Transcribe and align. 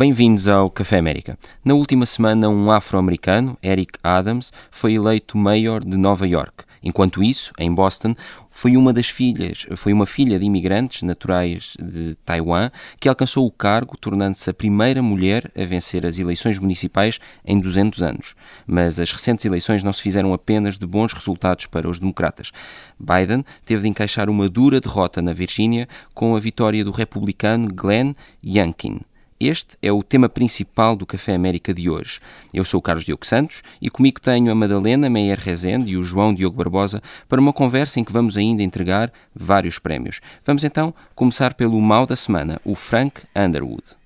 Bem-vindos 0.00 0.48
ao 0.48 0.70
Café 0.70 0.96
América. 0.96 1.38
Na 1.62 1.74
última 1.74 2.06
semana, 2.06 2.48
um 2.48 2.70
afro-americano, 2.70 3.58
Eric 3.62 3.98
Adams, 4.02 4.50
foi 4.70 4.94
eleito 4.94 5.36
mayor 5.36 5.84
de 5.84 5.94
Nova 5.98 6.26
York. 6.26 6.64
Enquanto 6.82 7.22
isso, 7.22 7.52
em 7.58 7.70
Boston, 7.70 8.14
foi 8.50 8.78
uma 8.78 8.94
das 8.94 9.10
filhas, 9.10 9.66
foi 9.76 9.92
uma 9.92 10.06
filha 10.06 10.38
de 10.38 10.46
imigrantes 10.46 11.02
naturais 11.02 11.74
de 11.78 12.16
Taiwan 12.24 12.70
que 12.98 13.10
alcançou 13.10 13.46
o 13.46 13.50
cargo, 13.50 13.94
tornando-se 13.94 14.48
a 14.48 14.54
primeira 14.54 15.02
mulher 15.02 15.52
a 15.54 15.66
vencer 15.66 16.06
as 16.06 16.18
eleições 16.18 16.58
municipais 16.58 17.18
em 17.44 17.60
200 17.60 18.00
anos. 18.00 18.34
Mas 18.66 18.98
as 18.98 19.12
recentes 19.12 19.44
eleições 19.44 19.84
não 19.84 19.92
se 19.92 20.00
fizeram 20.00 20.32
apenas 20.32 20.78
de 20.78 20.86
bons 20.86 21.12
resultados 21.12 21.66
para 21.66 21.86
os 21.86 22.00
democratas. 22.00 22.52
Biden 22.98 23.44
teve 23.66 23.82
de 23.82 23.88
encaixar 23.88 24.30
uma 24.30 24.48
dura 24.48 24.80
derrota 24.80 25.20
na 25.20 25.34
Virgínia 25.34 25.86
com 26.14 26.34
a 26.34 26.40
vitória 26.40 26.82
do 26.82 26.90
republicano 26.90 27.68
Glenn 27.68 28.14
Youngkin. 28.42 29.00
Este 29.40 29.78
é 29.80 29.90
o 29.90 30.02
tema 30.02 30.28
principal 30.28 30.94
do 30.94 31.06
Café 31.06 31.34
América 31.34 31.72
de 31.72 31.88
hoje. 31.88 32.20
Eu 32.52 32.62
sou 32.62 32.78
o 32.78 32.82
Carlos 32.82 33.06
Diogo 33.06 33.26
Santos 33.26 33.62
e 33.80 33.88
comigo 33.88 34.20
tenho 34.20 34.52
a 34.52 34.54
Madalena 34.54 35.08
Meyer 35.08 35.40
Rezende 35.40 35.92
e 35.92 35.96
o 35.96 36.02
João 36.02 36.34
Diogo 36.34 36.58
Barbosa 36.58 37.02
para 37.26 37.40
uma 37.40 37.50
conversa 37.50 37.98
em 37.98 38.04
que 38.04 38.12
vamos 38.12 38.36
ainda 38.36 38.62
entregar 38.62 39.10
vários 39.34 39.78
prémios. 39.78 40.20
Vamos 40.44 40.62
então 40.62 40.92
começar 41.14 41.54
pelo 41.54 41.80
mal 41.80 42.04
da 42.04 42.16
semana, 42.16 42.60
o 42.66 42.74
Frank 42.74 43.22
Underwood. 43.34 43.96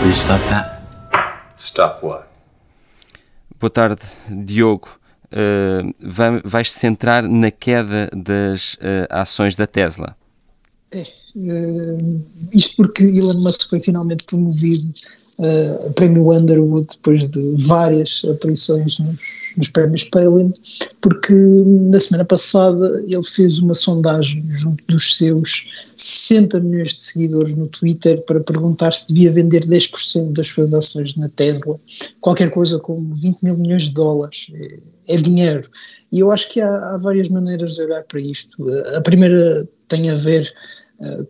Please 0.00 0.18
stop 0.18 0.42
that. 0.48 0.80
Stop 1.58 2.06
what? 2.06 2.24
Boa 3.60 3.68
tarde, 3.70 4.00
Diogo. 4.30 4.98
Uh, 5.30 5.92
vais-te 6.42 6.72
centrar 6.72 7.22
na 7.22 7.50
queda 7.50 8.08
das 8.16 8.74
uh, 8.76 9.06
ações 9.10 9.54
da 9.54 9.66
Tesla. 9.66 10.16
É, 10.92 11.02
uh, 11.36 12.20
isto 12.52 12.76
porque 12.76 13.02
Elon 13.02 13.40
Musk 13.40 13.70
foi 13.70 13.80
finalmente 13.80 14.24
promovido 14.24 14.92
uh, 15.38 15.90
prémio 15.92 16.30
Underwood 16.30 16.86
depois 16.90 17.28
de 17.28 17.54
várias 17.66 18.22
aparições 18.30 18.98
nos, 18.98 19.18
nos 19.56 19.68
prémios 19.68 20.04
Palin, 20.04 20.52
porque 21.00 21.32
na 21.32 21.98
semana 21.98 22.24
passada 22.26 23.02
ele 23.06 23.24
fez 23.24 23.58
uma 23.58 23.72
sondagem 23.72 24.44
junto 24.50 24.84
dos 24.86 25.16
seus 25.16 25.66
60 25.96 26.60
milhões 26.60 26.96
de 26.96 27.02
seguidores 27.02 27.54
no 27.54 27.68
Twitter 27.68 28.20
para 28.22 28.40
perguntar 28.40 28.92
se 28.92 29.12
devia 29.12 29.32
vender 29.32 29.60
10% 29.60 30.32
das 30.32 30.48
suas 30.48 30.74
ações 30.74 31.16
na 31.16 31.28
Tesla, 31.30 31.78
qualquer 32.20 32.50
coisa 32.50 32.78
como 32.78 33.14
20 33.14 33.38
mil 33.42 33.56
milhões 33.56 33.84
de 33.84 33.92
dólares. 33.92 34.46
É, 34.52 34.78
é 35.08 35.16
dinheiro. 35.16 35.68
E 36.12 36.20
eu 36.20 36.30
acho 36.30 36.48
que 36.48 36.60
há, 36.60 36.94
há 36.94 36.96
várias 36.96 37.28
maneiras 37.28 37.74
de 37.74 37.82
olhar 37.82 38.04
para 38.04 38.20
isto. 38.20 38.56
A 38.96 39.00
primeira 39.00 39.66
tem 39.88 40.10
a 40.10 40.14
ver 40.14 40.52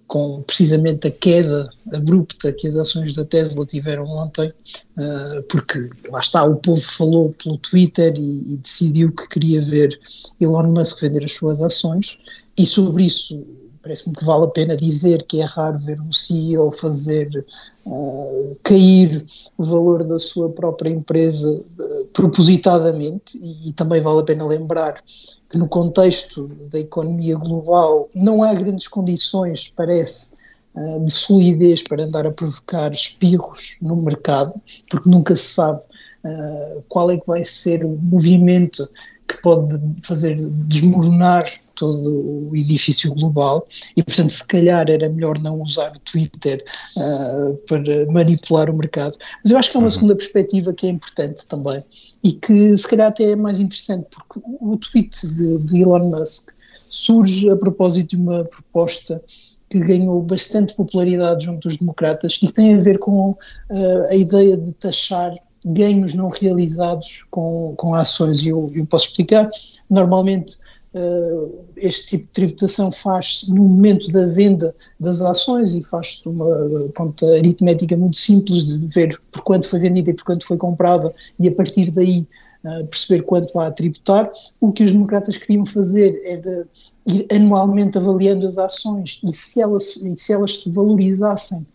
com 0.06 0.42
precisamente 0.42 1.08
a 1.08 1.10
queda 1.10 1.70
abrupta 1.92 2.52
que 2.52 2.66
as 2.66 2.76
ações 2.76 3.14
da 3.14 3.24
Tesla 3.24 3.64
tiveram 3.64 4.04
ontem, 4.04 4.52
uh, 4.98 5.42
porque 5.48 5.88
lá 6.10 6.20
está, 6.20 6.44
o 6.44 6.56
povo 6.56 6.80
falou 6.80 7.34
pelo 7.42 7.56
Twitter 7.58 8.14
e, 8.16 8.52
e, 8.52 8.56
decidiu 8.58 9.12
que 9.12 9.28
queria 9.28 9.64
ver 9.64 9.98
Elon 10.40 10.72
Musk 10.72 11.00
vender 11.00 11.24
as 11.24 11.32
suas 11.32 11.62
ações, 11.62 12.18
e 12.56 12.66
sobre 12.66 13.06
isso 13.06 13.44
parece-me 13.82 14.14
que 14.14 14.24
vale 14.24 14.44
a 14.44 14.48
pena 14.48 14.76
dizer 14.76 15.24
que 15.24 15.40
é 15.40 15.44
raro 15.44 15.78
ver 15.78 16.00
um 16.00 16.12
CEO 16.12 16.72
fazer 16.72 17.44
uh, 17.84 18.56
cair 18.62 19.24
o 19.58 19.64
valor 19.64 20.04
da 20.04 20.18
sua 20.18 20.48
própria 20.48 20.90
empresa 20.90 21.52
uh, 21.52 22.04
propositadamente, 22.12 23.36
e, 23.38 23.70
e 23.70 23.72
também 23.72 24.00
vale 24.00 24.20
a 24.20 24.24
pena 24.24 24.46
lembrar 24.46 25.02
que 25.48 25.58
no 25.58 25.68
contexto 25.68 26.48
da 26.70 26.78
economia 26.78 27.36
global 27.36 28.08
não 28.14 28.42
há 28.42 28.54
grandes 28.54 28.88
condições, 28.88 29.70
parece, 29.76 30.34
eh, 30.74 30.98
de 31.00 31.10
solidez 31.10 31.82
para 31.82 32.04
andar 32.04 32.26
a 32.26 32.32
provocar 32.32 32.90
espirros 32.94 33.76
no 33.82 33.94
mercado, 33.94 34.54
porque 34.88 35.08
nunca 35.08 35.36
se 35.36 35.52
sabe 35.52 35.82
uh, 36.24 36.82
qual 36.88 37.10
é 37.10 37.18
que 37.18 37.26
vai 37.26 37.44
ser 37.44 37.84
o 37.84 37.90
movimento 37.90 38.88
que 39.32 39.42
pode 39.42 39.80
fazer 40.02 40.36
desmoronar 40.66 41.44
todo 41.74 42.48
o 42.50 42.56
edifício 42.56 43.12
global 43.14 43.66
e, 43.96 44.02
portanto, 44.02 44.30
se 44.30 44.46
calhar 44.46 44.88
era 44.88 45.08
melhor 45.08 45.38
não 45.38 45.60
usar 45.60 45.90
o 45.90 45.98
Twitter 46.00 46.62
uh, 46.96 47.56
para 47.66 48.06
manipular 48.10 48.70
o 48.70 48.76
mercado. 48.76 49.16
Mas 49.42 49.50
eu 49.50 49.58
acho 49.58 49.70
que 49.70 49.76
há 49.76 49.80
uma 49.80 49.86
uhum. 49.86 49.90
segunda 49.90 50.16
perspectiva 50.16 50.72
que 50.72 50.86
é 50.86 50.90
importante 50.90 51.46
também 51.46 51.82
e 52.22 52.32
que 52.32 52.76
se 52.76 52.88
calhar 52.88 53.08
até 53.08 53.32
é 53.32 53.36
mais 53.36 53.58
interessante, 53.58 54.06
porque 54.10 54.40
o 54.44 54.76
tweet 54.76 55.26
de, 55.26 55.58
de 55.58 55.82
Elon 55.82 56.10
Musk 56.10 56.50
surge 56.88 57.50
a 57.50 57.56
propósito 57.56 58.10
de 58.10 58.16
uma 58.16 58.44
proposta 58.44 59.22
que 59.70 59.80
ganhou 59.80 60.20
bastante 60.20 60.74
popularidade 60.74 61.46
junto 61.46 61.66
dos 61.66 61.78
democratas 61.78 62.34
e 62.34 62.46
que 62.46 62.52
tem 62.52 62.74
a 62.74 62.82
ver 62.82 62.98
com 62.98 63.30
uh, 63.30 64.06
a 64.10 64.14
ideia 64.14 64.54
de 64.56 64.72
taxar 64.72 65.32
ganhos 65.64 66.14
não 66.14 66.28
realizados 66.28 67.24
com, 67.30 67.74
com 67.76 67.94
ações. 67.94 68.42
E 68.42 68.48
eu, 68.48 68.70
eu 68.74 68.86
posso 68.86 69.06
explicar. 69.06 69.48
Normalmente, 69.88 70.56
uh, 70.94 71.64
este 71.76 72.06
tipo 72.06 72.24
de 72.26 72.32
tributação 72.32 72.90
faz-se 72.90 73.52
no 73.52 73.62
momento 73.62 74.10
da 74.10 74.26
venda 74.26 74.74
das 74.98 75.20
ações 75.20 75.74
e 75.74 75.82
faz-se 75.82 76.28
uma 76.28 76.88
conta 76.94 77.26
aritmética 77.36 77.96
muito 77.96 78.16
simples 78.16 78.66
de 78.66 78.78
ver 78.88 79.20
por 79.30 79.42
quanto 79.42 79.68
foi 79.68 79.78
vendida 79.78 80.10
e 80.10 80.14
por 80.14 80.24
quanto 80.24 80.46
foi 80.46 80.56
comprada 80.56 81.14
e 81.38 81.48
a 81.48 81.52
partir 81.52 81.90
daí 81.90 82.26
uh, 82.64 82.86
perceber 82.86 83.22
quanto 83.22 83.58
há 83.58 83.68
a 83.68 83.72
tributar. 83.72 84.30
O 84.60 84.72
que 84.72 84.84
os 84.84 84.92
democratas 84.92 85.36
queriam 85.36 85.64
fazer 85.64 86.20
era 86.24 86.66
ir 87.06 87.26
anualmente 87.32 87.98
avaliando 87.98 88.46
as 88.46 88.58
ações 88.58 89.20
e 89.24 89.32
se 89.32 89.60
elas, 89.60 90.00
se 90.16 90.32
elas 90.32 90.60
se 90.60 90.70
valorizassem 90.70 91.66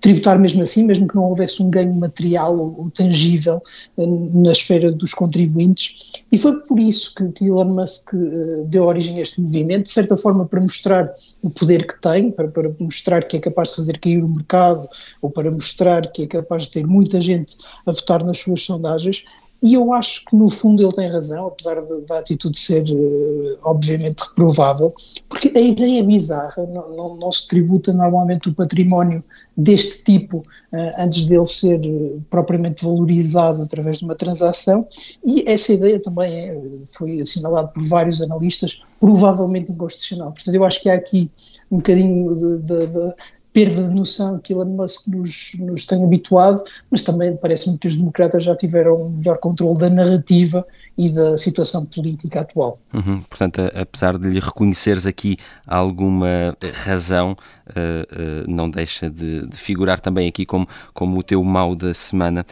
tributar 0.00 0.38
mesmo 0.38 0.62
assim, 0.62 0.84
mesmo 0.84 1.08
que 1.08 1.16
não 1.16 1.24
houvesse 1.24 1.60
um 1.60 1.68
ganho 1.68 1.92
material 1.94 2.56
ou, 2.56 2.90
tangível 2.90 3.60
um, 3.98 4.42
na 4.42 4.52
esfera 4.52 4.92
dos 4.92 5.12
contribuintes. 5.12 6.22
E 6.30 6.38
foi 6.38 6.60
por 6.60 6.78
isso 6.78 7.12
que, 7.14 7.44
Elon 7.44 7.64
Musk 7.64 8.12
uh, 8.12 8.64
deu 8.66 8.84
origem 8.84 9.18
a 9.18 9.22
este 9.22 9.40
movimento, 9.40 9.84
de 9.84 9.90
certa 9.90 10.16
forma 10.16 10.46
para 10.46 10.60
mostrar 10.60 11.12
o 11.42 11.50
poder 11.50 11.84
que 11.86 12.00
tem, 12.00 12.30
para, 12.30 12.46
para 12.48 12.70
mostrar 12.78 13.22
que 13.24 13.36
é 13.36 13.40
capaz 13.40 13.70
de 13.70 13.76
fazer 13.76 13.98
cair 13.98 14.22
o 14.22 14.28
mercado, 14.28 14.88
ou 15.20 15.30
para 15.30 15.50
mostrar 15.50 16.06
que 16.12 16.22
é 16.22 16.26
capaz 16.26 16.64
de 16.64 16.70
ter 16.70 16.86
muita 16.86 17.20
gente 17.20 17.56
a 17.84 17.90
votar 17.90 18.22
nas 18.22 18.38
suas 18.38 18.62
sondagens, 18.62 19.24
e 19.62 19.74
eu 19.74 19.92
acho 19.92 20.24
que 20.26 20.36
no 20.36 20.50
fundo 20.50 20.82
ele 20.82 20.92
tem 20.92 21.10
razão, 21.10 21.46
apesar 21.46 21.76
da 22.06 22.18
atitude 22.18 22.58
ser 22.58 22.84
uh, 22.90 23.58
obviamente 23.62 24.20
reprovável, 24.20 24.94
porque 25.28 25.50
a 25.56 25.60
ideia 25.60 26.00
é 26.00 26.02
bizarra, 26.02 26.66
não, 26.66 26.94
não, 26.94 27.16
não, 27.16 27.32
se 27.32 27.48
tributa 27.48 27.92
normalmente 27.92 28.48
o 28.48 28.54
património 28.54 29.24
deste 29.56 30.04
tipo 30.04 30.38
uh, 30.38 30.90
antes 30.98 31.24
dele 31.24 31.46
ser 31.46 31.80
uh, 31.80 32.22
propriamente 32.28 32.84
valorizado 32.84 33.62
através 33.62 33.98
de 33.98 34.04
uma 34.04 34.14
transação, 34.14 34.86
e 35.24 35.42
essa 35.46 35.72
ideia 35.72 35.98
também 36.00 36.34
é, 36.34 36.62
foi 36.86 37.20
assinalada 37.20 37.68
por 37.68 37.82
vários 37.84 38.20
analistas, 38.20 38.80
provavelmente 39.00 39.72
inconstitucional. 39.72 40.32
Portanto, 40.32 40.54
eu 40.54 40.64
acho 40.64 40.82
que 40.82 40.90
há 40.90 40.94
aqui 40.94 41.30
um 41.70 41.78
bocadinho 41.78 42.34
de, 42.34 42.58
de, 42.58 42.86
de 42.86 43.14
perda 43.56 43.88
de 43.88 43.94
noção 43.94 44.38
que 44.38 44.52
Elon 44.52 44.66
Musk 44.66 45.08
nos, 45.08 45.52
nos 45.58 45.86
tem 45.86 46.04
habituado, 46.04 46.62
mas 46.90 47.02
também 47.02 47.34
parece-me 47.34 47.78
que 47.78 47.88
os 47.88 47.94
democratas 47.94 48.44
já 48.44 48.54
tiveram 48.54 49.06
um 49.06 49.08
melhor 49.08 49.38
controle 49.38 49.78
da 49.78 49.88
narrativa 49.88 50.62
e 50.98 51.08
da 51.08 51.38
situação 51.38 51.86
política 51.86 52.42
atual. 52.42 52.78
Uhum. 52.92 53.22
Portanto, 53.22 53.62
apesar 53.74 54.18
de 54.18 54.28
lhe 54.28 54.40
reconheceres 54.40 55.06
aqui 55.06 55.38
alguma 55.66 56.54
razão, 56.84 57.32
uh, 57.70 57.72
uh, 57.72 58.46
não 58.46 58.68
deixa 58.68 59.08
de, 59.08 59.48
de, 59.48 59.56
figurar 59.56 60.00
também 60.00 60.28
aqui 60.28 60.44
como, 60.44 60.68
como 60.92 61.18
o 61.18 61.22
teu 61.22 61.42
mal 61.42 61.74
da 61.74 61.94
semana. 61.94 62.44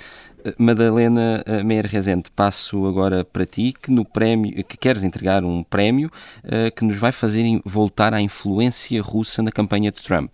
Eh, 0.43 0.55
Madalena 0.57 1.45
Meyer 1.67 1.87
Rezende, 1.87 2.31
passo 2.35 2.87
agora 2.87 3.27
para 3.27 3.45
ti 3.45 3.75
que 3.75 3.91
no 3.91 4.07
prémio 4.07 4.65
que 4.65 4.79
queres 4.79 5.05
entregar 5.05 5.45
um 5.45 5.63
prémio 5.63 6.11
uh, 6.45 6.75
que 6.75 6.83
nos 6.83 6.97
vai 6.97 7.13
fazer 7.13 7.45
voltar 7.63 8.15
à 8.15 8.23
influência 8.23 9.03
russa 9.03 9.43
na 9.43 9.53
campanha 9.53 9.91
de 9.91 10.01
Trump. 10.01 10.33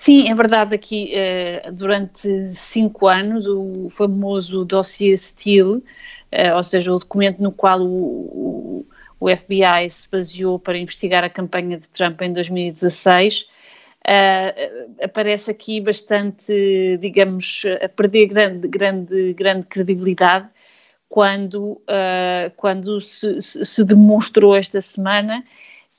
Sim, 0.00 0.30
é 0.30 0.34
verdade, 0.34 0.74
aqui 0.74 1.12
uh, 1.14 1.72
durante 1.72 2.54
cinco 2.54 3.06
anos 3.06 3.44
o 3.46 3.86
famoso 3.90 4.64
dossiê 4.64 5.14
Steele, 5.14 5.82
uh, 6.32 6.56
ou 6.56 6.62
seja, 6.62 6.90
o 6.90 6.98
documento 6.98 7.42
no 7.42 7.52
qual 7.52 7.82
o, 7.82 8.86
o, 9.20 9.28
FBI 9.28 9.90
se 9.90 10.08
baseou 10.10 10.58
para 10.58 10.78
investigar 10.78 11.22
a 11.22 11.28
campanha 11.28 11.76
de 11.78 11.86
Trump 11.88 12.18
em 12.22 12.32
2016, 12.32 13.42
uh, 13.42 13.46
eh, 14.06 14.86
aparece 15.02 15.50
aqui 15.50 15.82
bastante, 15.82 16.96
digamos, 16.98 17.62
a 17.82 17.88
perder 17.90 18.28
grande, 18.28 18.68
grande, 18.68 19.34
grande 19.34 19.66
credibilidade 19.66 20.48
quando, 21.10 21.82
quando 22.56 23.00
se, 23.02 23.38
se 23.42 23.84
demonstrou 23.84 24.56
esta 24.56 24.80
semana 24.80 25.44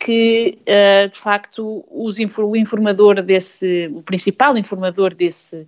que, 0.04 0.58
uh, 0.62 1.10
de 1.10 1.18
facto, 1.18 1.86
os, 1.92 2.18
o 2.18 2.56
informador 2.56 3.22
desse, 3.22 3.88
o 3.94 4.02
principal 4.02 4.58
informador 4.58 5.14
desse, 5.14 5.68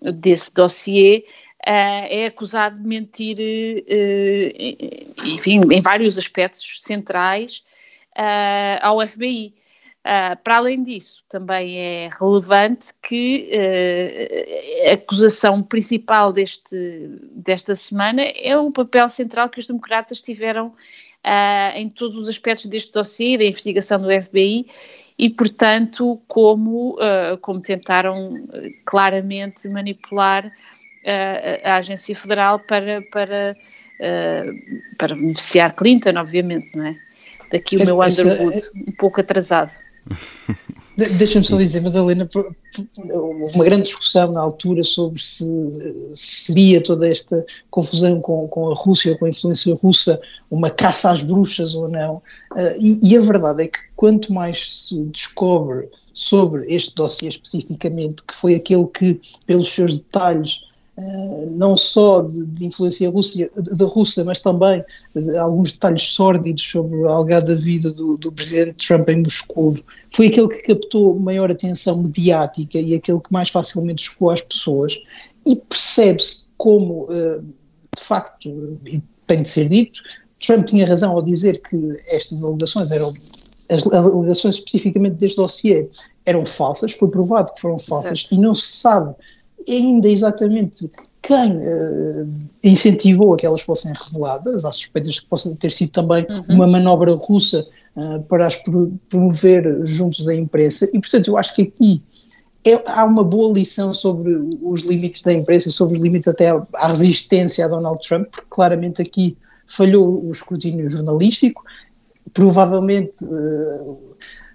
desse 0.00 0.52
dossiê 0.54 1.24
uh, 1.66 2.08
é 2.08 2.26
acusado 2.26 2.78
de 2.78 2.88
mentir, 2.88 3.36
uh, 3.38 5.26
enfim, 5.26 5.60
em 5.70 5.82
vários 5.82 6.16
aspectos 6.16 6.80
centrais 6.82 7.62
ao 8.80 9.06
FBI. 9.06 9.54
Uh, 9.98 10.40
para 10.42 10.56
além 10.56 10.82
disso, 10.82 11.22
também 11.28 11.76
é 11.76 12.10
relevante 12.18 12.94
que 13.02 13.50
uh, 13.52 14.90
a 14.90 14.94
acusação 14.94 15.62
principal 15.62 16.32
deste, 16.32 16.76
desta 17.32 17.74
semana 17.74 18.22
é 18.22 18.56
o 18.56 18.72
papel 18.72 19.08
central 19.10 19.50
que 19.50 19.58
os 19.60 19.66
democratas 19.66 20.22
tiveram 20.22 20.72
uh, 21.24 21.76
em 21.76 21.88
todos 21.88 22.16
os 22.16 22.28
aspectos 22.28 22.66
deste 22.66 22.92
dossiê, 22.92 23.38
da 23.38 23.44
investigação 23.44 24.00
do 24.00 24.08
FBI, 24.08 24.66
e, 25.18 25.30
portanto, 25.30 26.20
como, 26.28 26.96
como 27.40 27.60
tentaram 27.60 28.48
claramente 28.84 29.68
manipular 29.68 30.48
a 31.64 31.74
Agência 31.74 32.14
Federal 32.14 32.60
para, 32.60 33.02
para, 33.10 33.56
para 34.96 35.14
beneficiar 35.16 35.74
Clinton, 35.74 36.16
obviamente, 36.16 36.68
não 36.76 36.86
é? 36.86 36.96
Daqui 37.50 37.74
o 37.74 37.84
meu 37.84 38.00
Underwood, 38.00 38.70
um 38.76 38.92
pouco 38.92 39.20
atrasado. 39.20 39.72
Deixa-me 40.98 41.44
só 41.44 41.56
dizer, 41.56 41.80
Madalena, 41.80 42.28
houve 42.34 43.54
uma 43.54 43.64
grande 43.64 43.84
discussão 43.84 44.32
na 44.32 44.40
altura 44.40 44.82
sobre 44.82 45.22
se 45.22 45.46
seria 46.12 46.82
toda 46.82 47.08
esta 47.08 47.46
confusão 47.70 48.20
com, 48.20 48.48
com 48.48 48.68
a 48.68 48.74
Rússia, 48.74 49.16
com 49.16 49.26
a 49.26 49.28
influência 49.28 49.72
russa, 49.76 50.20
uma 50.50 50.70
caça 50.70 51.12
às 51.12 51.22
bruxas 51.22 51.72
ou 51.72 51.88
não. 51.88 52.20
Ah, 52.50 52.74
e, 52.80 52.98
e 53.00 53.16
a 53.16 53.20
verdade 53.20 53.62
é 53.62 53.66
que 53.68 53.78
quanto 53.94 54.32
mais 54.32 54.88
se 54.88 55.00
descobre 55.04 55.88
sobre 56.12 56.66
este 56.66 56.92
dossiê 56.96 57.28
especificamente, 57.28 58.24
que 58.24 58.34
foi 58.34 58.56
aquele 58.56 58.86
que, 58.88 59.20
pelos 59.46 59.72
seus 59.72 59.98
detalhes, 59.98 60.62
não 61.52 61.76
só 61.76 62.22
de, 62.22 62.44
de 62.44 62.66
influência 62.66 63.08
russa, 63.08 63.50
da 63.56 63.84
Rússia, 63.84 64.24
mas 64.24 64.40
também 64.40 64.84
de 65.14 65.36
alguns 65.36 65.72
detalhes 65.72 66.02
sórdidos 66.02 66.62
sobre 66.62 67.06
a 67.06 67.12
alegada 67.12 67.54
vida 67.54 67.92
do, 67.92 68.16
do, 68.16 68.32
presidente 68.32 68.86
Trump 68.86 69.08
em 69.08 69.18
Moscou, 69.18 69.72
foi 70.10 70.26
aquele 70.26 70.48
que 70.48 70.58
captou 70.62 71.18
maior 71.18 71.50
atenção 71.50 72.02
mediática 72.02 72.78
e 72.78 72.94
aquele 72.94 73.20
que 73.20 73.32
mais 73.32 73.48
facilmente 73.48 74.10
chegou 74.10 74.30
às 74.30 74.40
pessoas, 74.40 74.98
e 75.46 75.54
percebe-se 75.56 76.48
como, 76.56 77.04
uh, 77.04 77.42
de 77.96 78.02
facto, 78.02 78.78
e 78.86 79.02
tem 79.26 79.42
de 79.42 79.48
ser 79.48 79.68
dito, 79.68 80.00
Trump 80.44 80.66
tinha 80.66 80.86
razão 80.86 81.12
ao 81.12 81.22
dizer 81.22 81.60
que 81.62 81.96
estas 82.06 82.42
alegações 82.42 82.90
eram, 82.90 83.12
as, 83.70 83.86
as 83.86 84.06
alegações 84.06 84.56
especificamente 84.56 85.14
deste 85.14 85.36
dossiê 85.36 85.88
eram 86.26 86.44
falsas, 86.44 86.92
foi 86.92 87.08
provado 87.08 87.54
que 87.54 87.60
foram 87.60 87.78
falsas, 87.78 88.20
Exato. 88.20 88.34
e 88.34 88.38
não 88.38 88.54
se 88.54 88.68
sabe 88.78 89.14
ainda 89.76 90.08
exatamente 90.08 90.90
quem 91.22 91.56
uh, 91.56 92.28
incentivou 92.64 93.34
a 93.34 93.36
que 93.36 93.44
elas 93.44 93.60
fossem 93.60 93.92
reveladas. 93.92 94.64
Há 94.64 94.72
suspeitas 94.72 95.20
que 95.20 95.26
possa 95.26 95.54
ter 95.56 95.70
sido 95.70 95.90
também 95.90 96.26
uhum. 96.28 96.44
uma 96.48 96.66
manobra 96.66 97.12
russa 97.14 97.66
uh, 97.96 98.22
para 98.22 98.46
as 98.46 98.56
promover 99.08 99.84
juntos 99.84 100.24
da 100.24 100.34
imprensa, 100.34 100.88
e 100.92 100.98
portanto 100.98 101.28
eu 101.28 101.36
acho 101.36 101.54
que 101.54 101.62
aqui 101.62 102.02
é, 102.64 102.82
há 102.86 103.04
uma 103.04 103.24
boa 103.24 103.52
lição 103.52 103.94
sobre 103.94 104.34
os 104.62 104.82
limites 104.82 105.22
da 105.22 105.32
imprensa, 105.32 105.70
sobre 105.70 105.96
os 105.96 106.02
limites 106.02 106.28
até 106.28 106.50
à, 106.50 106.66
à 106.74 106.88
resistência 106.88 107.64
a 107.64 107.68
Donald 107.68 108.00
Trump, 108.06 108.28
porque 108.30 108.46
claramente 108.50 109.00
aqui 109.00 109.36
falhou 109.66 110.24
o 110.24 110.32
escrutínio 110.32 110.88
jornalístico, 110.88 111.62
provavelmente. 112.32 113.24
Uh, 113.24 114.08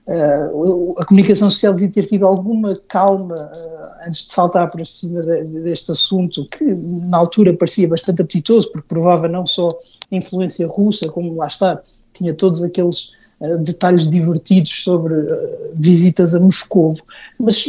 Uh, 0.06 0.96
a 1.00 1.06
comunicação 1.06 1.50
social 1.50 1.74
devia 1.74 1.90
ter 1.90 2.06
tido 2.06 2.28
alguma 2.28 2.76
calma 2.90 3.36
uh, 3.36 4.08
antes 4.08 4.26
de 4.26 4.34
saltar 4.34 4.70
para 4.70 4.84
cima 4.84 5.22
de, 5.22 5.44
deste 5.62 5.92
assunto, 5.92 6.46
que 6.50 6.66
na 6.66 7.18
altura 7.18 7.56
parecia 7.56 7.88
bastante 7.88 8.22
apetitoso, 8.22 8.70
porque 8.70 8.88
provava 8.90 9.30
não 9.30 9.46
só 9.46 9.70
a 9.70 10.16
influência 10.16 10.68
russa, 10.68 11.08
como 11.08 11.38
lá 11.38 11.48
está, 11.48 11.82
tinha 12.14 12.34
todos 12.34 12.62
aqueles 12.62 13.12
uh, 13.40 13.58
detalhes 13.60 14.10
divertidos 14.10 14.84
sobre 14.84 15.16
visitas 15.76 16.36
a 16.36 16.40
Moscou, 16.42 16.94
mas 17.40 17.66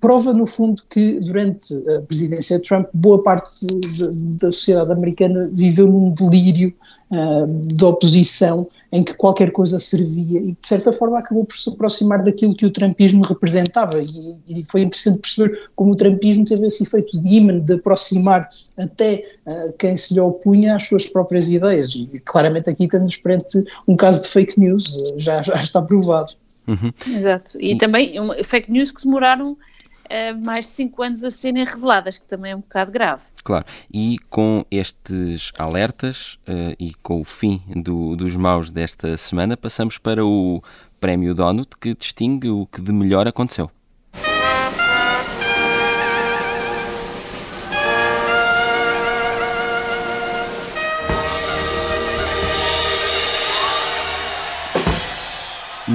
prova 0.00 0.32
no 0.32 0.46
fundo 0.46 0.84
que 0.88 1.18
durante 1.18 1.74
a 1.90 2.00
presidência 2.02 2.58
de 2.58 2.62
Trump, 2.62 2.86
boa 2.94 3.20
parte 3.24 3.66
de, 3.66 3.80
de, 3.80 4.08
da 4.38 4.52
sociedade 4.52 4.92
americana 4.92 5.50
viveu 5.52 5.88
num 5.88 6.10
delírio 6.10 6.72
de 7.48 7.84
oposição 7.84 8.66
em 8.90 9.02
que 9.02 9.14
qualquer 9.14 9.50
coisa 9.50 9.78
servia 9.78 10.40
e 10.40 10.52
de 10.52 10.66
certa 10.66 10.92
forma 10.92 11.18
acabou 11.18 11.44
por 11.44 11.56
se 11.56 11.68
aproximar 11.68 12.22
daquilo 12.22 12.54
que 12.54 12.64
o 12.64 12.70
Trumpismo 12.70 13.24
representava 13.24 14.02
e, 14.02 14.36
e 14.48 14.64
foi 14.64 14.82
interessante 14.82 15.18
perceber 15.18 15.70
como 15.74 15.92
o 15.92 15.96
Trumpismo 15.96 16.44
teve 16.44 16.66
esse 16.66 16.82
efeito 16.82 17.20
de 17.20 17.28
imã 17.28 17.58
de 17.58 17.74
aproximar 17.74 18.48
até 18.78 19.24
uh, 19.46 19.72
quem 19.78 19.96
se 19.96 20.14
lhe 20.14 20.20
opunha 20.20 20.76
às 20.76 20.86
suas 20.86 21.06
próprias 21.06 21.50
ideias 21.50 21.94
e 21.94 22.20
claramente 22.24 22.70
aqui 22.70 22.84
estamos 22.84 23.16
perante 23.16 23.64
um 23.88 23.96
caso 23.96 24.22
de 24.22 24.28
fake 24.28 24.58
news, 24.58 24.84
já, 25.16 25.42
já 25.42 25.54
está 25.54 25.80
provado. 25.80 26.34
Uhum. 26.66 26.92
Exato, 27.16 27.58
e, 27.60 27.72
e 27.72 27.78
também 27.78 28.20
um, 28.20 28.32
fake 28.44 28.70
news 28.70 28.92
que 28.92 29.04
demoraram 29.04 29.56
uh, 30.10 30.38
mais 30.40 30.66
de 30.66 30.72
5 30.72 31.02
anos 31.02 31.24
a 31.24 31.30
serem 31.30 31.64
reveladas, 31.64 32.18
que 32.18 32.24
também 32.24 32.52
é 32.52 32.56
um 32.56 32.60
bocado 32.60 32.90
grave. 32.90 33.22
Claro, 33.44 33.64
e 33.92 34.18
com 34.30 34.64
estes 34.70 35.50
alertas 35.58 36.38
uh, 36.48 36.74
e 36.78 36.94
com 37.02 37.20
o 37.20 37.24
fim 37.24 37.62
do, 37.74 38.16
dos 38.16 38.36
maus 38.36 38.70
desta 38.70 39.16
semana, 39.16 39.56
passamos 39.56 39.98
para 39.98 40.24
o 40.24 40.62
Prémio 41.00 41.34
Donut, 41.34 41.76
que 41.80 41.94
distingue 41.94 42.48
o 42.48 42.66
que 42.66 42.80
de 42.80 42.92
melhor 42.92 43.26
aconteceu. 43.26 43.70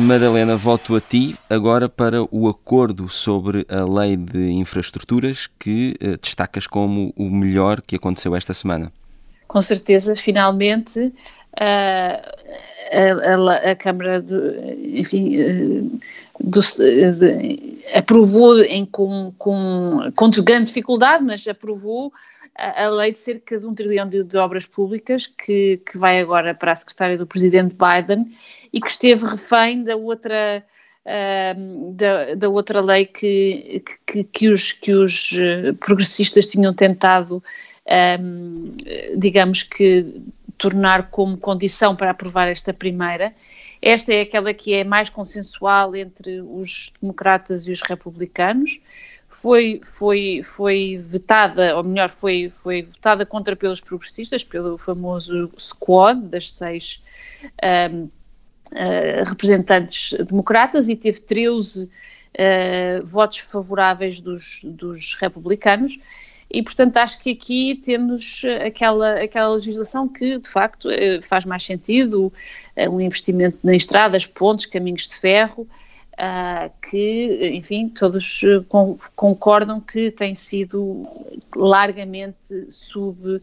Madalena, 0.08 0.56
volto 0.56 0.96
a 0.96 1.02
ti 1.02 1.36
agora 1.50 1.90
para 1.90 2.24
o 2.32 2.48
acordo 2.48 3.10
sobre 3.10 3.66
a 3.68 3.84
lei 3.84 4.16
de 4.16 4.52
infraestruturas 4.52 5.50
que 5.60 5.96
uh, 6.02 6.18
destacas 6.18 6.66
como 6.66 7.14
o 7.18 7.30
melhor 7.30 7.82
que 7.82 7.98
aconteceu 7.98 8.34
esta 8.34 8.54
semana. 8.54 8.90
Com 9.50 9.62
certeza, 9.62 10.16
finalmente 10.16 10.98
uh, 10.98 11.14
a, 11.60 13.34
a, 13.34 13.72
a, 13.72 13.76
Câmara, 13.76 14.22
de, 14.22 14.98
enfim, 14.98 15.42
uh, 15.42 16.00
do, 16.40 16.62
de, 16.62 17.78
aprovou 17.94 18.62
em, 18.62 18.86
com, 18.86 19.34
com, 19.38 20.10
com 20.16 20.30
grande 20.42 20.68
dificuldade, 20.68 21.22
mas 21.22 21.46
aprovou 21.46 22.14
a, 22.56 22.86
a 22.86 22.90
lei 22.90 23.12
de 23.12 23.20
cerca 23.20 23.60
de 23.60 23.66
um 23.66 23.76
trilhão 23.76 24.08
de, 24.08 24.24
de 24.24 24.38
obras 24.38 24.66
públicas 24.66 25.28
que, 25.28 25.82
que 25.86 25.98
vai 25.98 26.22
agora 26.22 26.56
para 26.56 26.72
a 26.72 26.76
secretária 26.76 27.18
do 27.18 27.28
Presidente 27.28 27.76
Biden 27.76 28.26
e 28.72 28.80
que 28.80 28.90
esteve 28.90 29.26
refém 29.26 29.84
da 29.84 29.96
outra, 29.96 30.64
uh, 31.06 31.94
da, 31.94 32.36
da, 32.36 32.50
outra 32.50 32.82
lei 32.82 33.06
que, 33.06 33.84
que, 34.06 34.24
que, 34.24 34.50
os, 34.50 34.72
que 34.72 34.92
os 34.92 35.32
eh, 35.34 35.74
progressistas 35.74 36.48
tinham 36.48 36.74
tentado, 36.74 37.44
um, 38.20 38.76
digamos 39.18 39.64
que, 39.64 40.22
tornar 40.58 41.10
como 41.12 41.38
condição 41.38 41.96
para 41.96 42.12
aprovar 42.12 42.48
esta 42.48 42.74
primeira. 42.74 43.34
Esta 43.82 44.14
é 44.14 44.22
aquela 44.22 44.54
que 44.54 44.74
é 44.74 44.84
mais 44.84 45.10
consensual 45.10 45.96
entre 45.96 46.42
os 46.42 46.92
democratas 47.00 47.68
e 47.68 47.72
os 47.72 47.82
republicanos. 47.82 48.82
Foi, 49.30 49.80
foi, 49.84 50.42
foi 50.42 51.00
vetada, 51.04 51.76
ou 51.76 51.84
melhor, 51.84 52.10
foi, 52.10 52.50
foi 52.50 52.82
votada 52.82 53.26
contra 53.26 53.56
pelos 53.56 53.82
progressistas, 53.82 54.44
pelo 54.44 54.78
famoso 54.78 55.52
squad 55.60 56.22
das 56.22 56.50
seis 56.50 57.04
um, 57.94 58.10
representantes 59.26 60.14
democratas 60.26 60.90
e 60.90 60.96
teve 60.96 61.22
13 61.22 61.84
uh, 61.84 61.90
eh, 62.38 63.02
votos 63.04 63.40
favoráveis 63.40 64.20
dos, 64.20 64.62
dos 64.64 65.16
republicanos. 65.16 65.98
E, 66.50 66.64
portanto, 66.64 66.96
acho 66.98 67.20
que 67.20 67.32
aqui 67.32 67.82
temos 67.84 68.42
aquela, 68.66 69.22
aquela 69.22 69.54
legislação 69.54 70.08
que, 70.08 70.38
de 70.38 70.48
facto, 70.48 70.90
eh, 70.90 71.20
faz 71.22 71.44
mais 71.44 71.64
sentido, 71.64 72.32
um 72.90 73.02
investimento 73.02 73.58
em 73.70 73.76
estradas, 73.76 74.26
pontes, 74.26 74.66
caminhos 74.66 75.10
de 75.10 75.16
ferro, 75.16 75.68
que, 76.90 77.52
enfim, 77.54 77.90
todos 77.90 78.42
concordam 79.16 79.82
que 79.82 80.10
tem 80.10 80.34
sido 80.36 81.06
largamente 81.56 82.38
sub, 82.70 83.42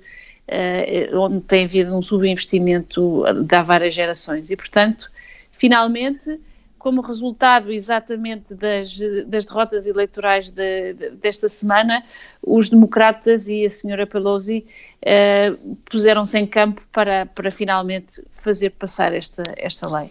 onde 1.14 1.40
tem 1.40 1.64
havido 1.64 1.96
um 1.96 2.02
subinvestimento 2.02 3.24
de 3.44 3.54
há 3.54 3.62
várias 3.62 3.94
gerações. 3.94 4.50
E, 4.50 4.56
portanto, 4.56 5.10
finalmente, 5.50 6.38
como 6.84 7.00
resultado 7.00 7.72
exatamente 7.72 8.52
das, 8.54 8.98
das 9.26 9.46
derrotas 9.46 9.86
eleitorais 9.86 10.50
de, 10.50 10.92
de, 10.92 11.10
desta 11.12 11.48
semana, 11.48 12.02
os 12.42 12.68
democratas 12.68 13.48
e 13.48 13.64
a 13.64 13.70
senhora 13.70 14.06
Pelosi 14.06 14.66
uh, 15.00 15.76
puseram-se 15.86 16.38
em 16.38 16.46
campo 16.46 16.82
para, 16.92 17.24
para 17.24 17.50
finalmente 17.50 18.22
fazer 18.30 18.68
passar 18.68 19.14
esta, 19.14 19.42
esta 19.56 19.88
lei. 19.88 20.10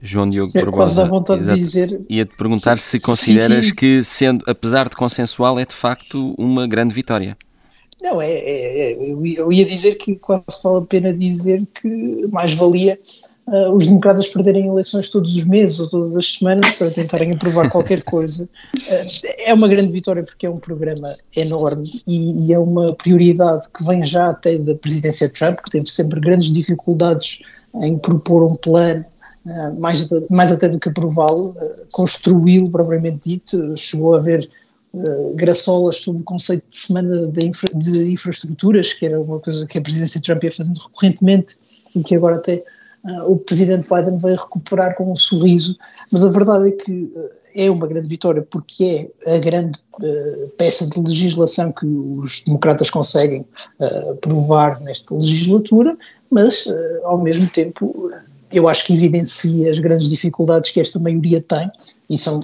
João 0.00 0.28
Diogo 0.28 0.52
é, 0.54 0.60
Barbosa, 0.60 1.02
quase 1.02 1.10
vontade 1.10 1.40
exato. 1.40 1.58
de 1.58 1.64
dizer... 1.64 2.00
ia-te 2.08 2.36
perguntar 2.36 2.78
sim, 2.78 2.90
se 2.90 3.00
consideras 3.00 3.64
sim, 3.64 3.70
sim. 3.70 3.74
que, 3.74 4.04
sendo, 4.04 4.44
apesar 4.46 4.88
de 4.88 4.94
consensual, 4.94 5.58
é 5.58 5.64
de 5.64 5.74
facto 5.74 6.32
uma 6.38 6.64
grande 6.68 6.94
vitória. 6.94 7.36
Não, 8.04 8.20
é, 8.20 8.30
é, 8.30 8.92
é 8.92 8.98
eu 9.00 9.50
ia 9.50 9.64
dizer 9.64 9.94
que 9.94 10.14
quase 10.16 10.44
vale 10.62 10.76
a 10.76 10.82
pena 10.82 11.10
dizer 11.10 11.66
que 11.80 12.28
mais 12.30 12.52
valia 12.52 12.98
uh, 13.46 13.72
os 13.72 13.86
democratas 13.86 14.28
perderem 14.28 14.66
eleições 14.66 15.08
todos 15.08 15.34
os 15.34 15.46
meses 15.46 15.80
ou 15.80 15.88
todas 15.88 16.14
as 16.14 16.34
semanas 16.34 16.70
para 16.74 16.90
tentarem 16.90 17.32
aprovar 17.32 17.70
qualquer 17.70 18.02
coisa. 18.04 18.44
Uh, 18.76 19.28
é 19.46 19.54
uma 19.54 19.66
grande 19.66 19.90
vitória 19.90 20.22
porque 20.22 20.44
é 20.44 20.50
um 20.50 20.58
programa 20.58 21.16
enorme 21.34 21.90
e, 22.06 22.46
e, 22.46 22.52
é 22.52 22.58
uma 22.58 22.92
prioridade 22.92 23.66
que 23.74 23.82
vem 23.82 24.04
já 24.04 24.28
até 24.28 24.58
da 24.58 24.74
presidência 24.74 25.26
Trump, 25.30 25.60
que 25.60 25.70
teve 25.70 25.86
sempre 25.88 26.20
grandes 26.20 26.52
dificuldades 26.52 27.38
em 27.80 27.96
propor 27.96 28.44
um 28.44 28.54
plano. 28.54 29.02
Uh, 29.46 29.80
mais, 29.80 30.08
mais 30.28 30.52
até 30.52 30.68
do 30.68 30.78
que 30.78 30.90
aprová-lo, 30.90 31.56
construí-lo 31.90 32.70
propriamente 32.70 33.30
dito, 33.30 33.76
chegou 33.78 34.14
a 34.14 34.18
haver 34.18 34.48
uh, 34.94 35.34
graçolas 35.34 35.96
sobre 35.96 36.22
o 36.22 36.24
conceito 36.24 36.64
de 36.68 36.76
semana 36.76 37.28
de, 37.28 37.46
infra, 37.46 37.68
de, 37.74 38.12
infraestruturas, 38.12 38.92
que 38.92 39.06
era 39.06 39.20
uma 39.20 39.40
coisa 39.40 39.66
que 39.66 39.78
a 39.78 39.82
presidência 39.82 40.20
Trump 40.20 40.42
ia 40.44 40.52
fazendo 40.52 40.78
recorrentemente 40.78 41.56
e 41.94 42.02
que 42.02 42.14
agora 42.14 42.36
até 42.36 42.64
uh, 43.04 43.30
o 43.30 43.36
presidente 43.36 43.88
Biden 43.88 44.18
veio 44.18 44.36
recuperar 44.36 44.94
com 44.96 45.12
um 45.12 45.16
sorriso, 45.16 45.76
mas 46.12 46.24
a 46.24 46.30
verdade 46.30 46.68
é 46.68 46.72
que 46.72 47.12
uh, 47.14 47.30
é 47.54 47.70
uma 47.70 47.86
grande 47.86 48.08
vitória 48.08 48.42
porque 48.42 49.10
é 49.26 49.36
a 49.36 49.38
grande 49.38 49.78
uh, 50.00 50.48
peça 50.56 50.88
de 50.88 51.00
legislação 51.00 51.72
que 51.72 51.86
os 51.86 52.40
democratas 52.40 52.90
conseguem 52.90 53.44
aprovar 54.10 54.80
nesta 54.80 55.14
legislatura, 55.14 55.96
mas 56.30 56.66
ao 57.04 57.18
mesmo 57.18 57.48
tempo 57.48 58.10
eu 58.50 58.68
acho 58.68 58.86
que 58.86 58.94
evidencia 58.94 59.70
as 59.70 59.78
grandes 59.78 60.08
dificuldades 60.08 60.70
que 60.70 60.80
esta 60.80 60.98
maioria 60.98 61.40
tem, 61.40 61.68
e 62.08 62.18
são, 62.18 62.40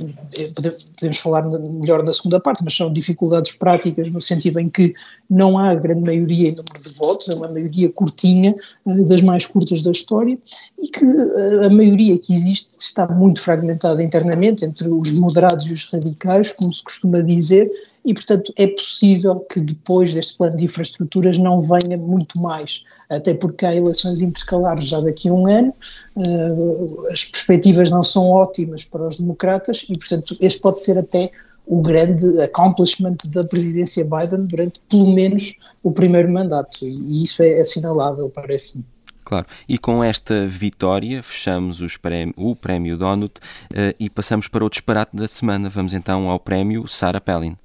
podemos 0.95 1.19
falar 1.19 1.43
melhor 1.43 2.03
na 2.03 2.13
segunda 2.13 2.41
parte, 2.41 2.65
mas 2.65 2.75
são 2.75 2.93
dificuldades 2.93 3.53
práticas 3.53 4.11
no 4.11 4.21
sentido 4.21 4.59
em 4.59 4.69
que 4.69 4.95
não 5.29 5.59
há 5.59 5.75
grande 5.75 6.01
maioria 6.01 6.49
em 6.49 6.57
número 6.57 6.83
de 6.83 6.91
votos, 6.91 7.29
é 7.29 7.35
uma 7.35 7.49
maioria 7.49 7.91
curtinha, 7.91 8.55
eh, 8.87 9.05
das 9.05 9.23
mais 9.23 9.47
curtas 9.47 9.83
da 9.83 9.91
história, 9.91 10.39
e 10.83 10.89
que 10.89 11.05
eh, 11.05 11.67
a 11.67 11.71
maioria 11.71 12.19
que 12.19 12.35
existe 12.35 12.71
está 12.79 13.07
muito 13.07 13.41
fragmentada 13.41 14.03
internamente 14.03 14.65
entre 14.65 14.89
os 14.89 15.13
moderados 15.13 15.67
e 15.67 15.73
os 15.73 15.85
radicais, 15.93 16.53
como 16.53 16.73
se 16.73 16.83
costuma 16.83 17.21
dizer, 17.21 17.71
e, 18.05 18.15
portanto, 18.15 18.53
é 18.57 18.67
possível 18.67 19.41
que 19.41 19.61
depois 19.61 20.15
deste 20.15 20.37
plano 20.37 20.57
de 20.57 20.65
infraestruturas 20.65 21.37
não 21.39 21.61
venha 21.61 21.97
muito 21.97 22.41
mais, 22.41 22.83
até 23.09 23.35
porque 23.35 23.67
há 23.67 23.75
eleições 23.75 24.21
intercalares 24.21 24.87
já 24.87 25.01
daqui 25.01 25.29
a 25.29 25.33
um 25.33 25.47
ano, 25.47 25.75
uh, 26.17 27.07
as 27.11 27.25
perspectivas 27.25 27.91
não 27.91 28.03
são 28.03 28.29
ótimas 28.29 28.85
para 28.85 29.07
os 29.07 29.19
democratas 29.19 29.87
e, 29.89 29.99
portanto, 29.99 30.37
este 30.41 30.61
pode 30.61 30.81
ser 30.81 30.97
até 30.97 31.31
o 31.67 31.83
grande 31.83 32.41
accomplishment 32.43 33.17
da 33.29 33.45
presidência 33.45 34.05
Biden 34.05 34.47
durante 34.47 34.81
pelo 34.89 35.13
menos 35.13 35.55
o 35.83 35.93
primeiro 35.93 36.31
mandato, 36.31 36.87
e 36.87 37.23
isso 37.23 37.43
é 37.43 37.61
assinalável, 37.61 38.29
parece-me. 38.29 38.85
Claro, 39.25 39.47
e 39.69 39.79
com 39.79 40.03
esta 40.03 40.47
vitória 40.47 41.23
fechamos 41.23 41.97
prémio, 41.99 42.35
o 42.37 42.57
prémio 42.57 42.99
Donut 42.99 43.39
uh, 43.39 43.95
e 44.01 44.11
passamos 44.11 44.49
para 44.49 44.65
o 44.65 44.69
disparate 44.69 45.15
da 45.15 45.29
semana. 45.29 45.69
Vamos 45.69 45.95
então 45.95 46.29
ao 46.29 46.41
prémio 46.41 46.89
Sarah 46.89 47.21
Palin. 47.21 47.57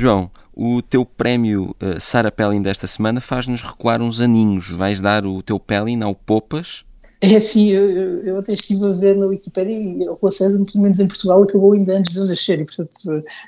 João, 0.00 0.30
o 0.54 0.80
teu 0.80 1.04
prémio 1.04 1.76
uh, 1.82 2.00
Sarah 2.00 2.32
Pellin 2.32 2.62
desta 2.62 2.86
semana 2.86 3.20
faz-nos 3.20 3.60
recuar 3.60 4.00
uns 4.00 4.20
aninhos. 4.20 4.70
Vais 4.70 4.98
dar 4.98 5.26
o 5.26 5.42
teu 5.42 5.60
Pellin 5.60 6.02
ao 6.02 6.14
Popas? 6.14 6.84
É 7.20 7.36
assim, 7.36 7.68
eu, 7.68 8.24
eu, 8.24 8.38
até 8.38 8.54
estive 8.54 8.82
a 8.86 8.92
ver 8.92 9.14
na 9.14 9.26
Wikipédia 9.26 9.76
e 9.76 10.08
o 10.08 10.30
César, 10.30 10.64
pelo 10.64 10.82
menos 10.82 10.98
em 10.98 11.06
Portugal, 11.06 11.42
acabou 11.42 11.74
ainda 11.74 11.98
antes 11.98 12.14
de 12.14 12.18
eu 12.18 12.24
nascer 12.24 12.60
e, 12.60 12.64
portanto, 12.64 12.92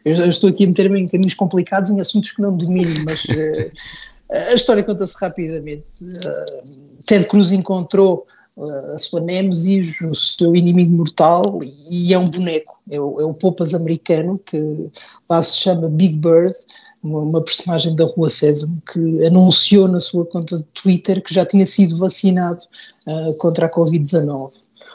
eu, 0.05 0.15
eu 0.15 0.29
estou 0.29 0.51
aqui 0.51 0.65
a 0.65 0.67
meter-me 0.67 1.01
em 1.01 1.09
caminhos 1.09 1.33
complicados 1.33 1.89
em 1.89 1.99
assuntos 1.99 2.33
que 2.33 2.43
não 2.43 2.55
domino, 2.55 2.95
mas 3.07 3.25
uh, 3.25 3.73
a 4.51 4.53
história 4.53 4.83
conta-se 4.83 5.17
rapidamente. 5.19 6.05
Uh, 6.05 7.01
Ted 7.07 7.27
Cruz 7.27 7.51
encontrou 7.51 8.27
a 8.95 8.99
sua 8.99 9.21
Nemesis, 9.21 10.01
o 10.03 10.15
seu 10.15 10.55
inimigo 10.55 10.95
mortal, 10.95 11.59
e 11.91 12.13
é 12.13 12.19
um 12.19 12.29
boneco, 12.29 12.79
é 12.91 13.01
o, 13.01 13.21
é 13.21 13.25
o 13.25 13.33
Poupas 13.33 13.75
americano, 13.75 14.39
que 14.39 14.91
lá 15.29 15.43
se 15.43 15.57
chama 15.57 15.89
Big 15.89 16.17
Bird, 16.17 16.57
uma, 17.03 17.21
uma, 17.21 17.43
personagem 17.43 17.97
da 17.97 18.05
Rua 18.05 18.29
Sésamo, 18.29 18.81
que 18.93 19.27
anunciou 19.27 19.89
na 19.89 19.99
sua 19.99 20.25
conta 20.25 20.59
de 20.59 20.65
Twitter 20.67 21.23
que 21.23 21.35
já 21.35 21.45
tinha 21.45 21.67
sido 21.67 21.97
vacinado 21.97 22.63
uh, 23.07 23.35
contra 23.35 23.67
a 23.67 23.71
Covid-19. 23.71 24.53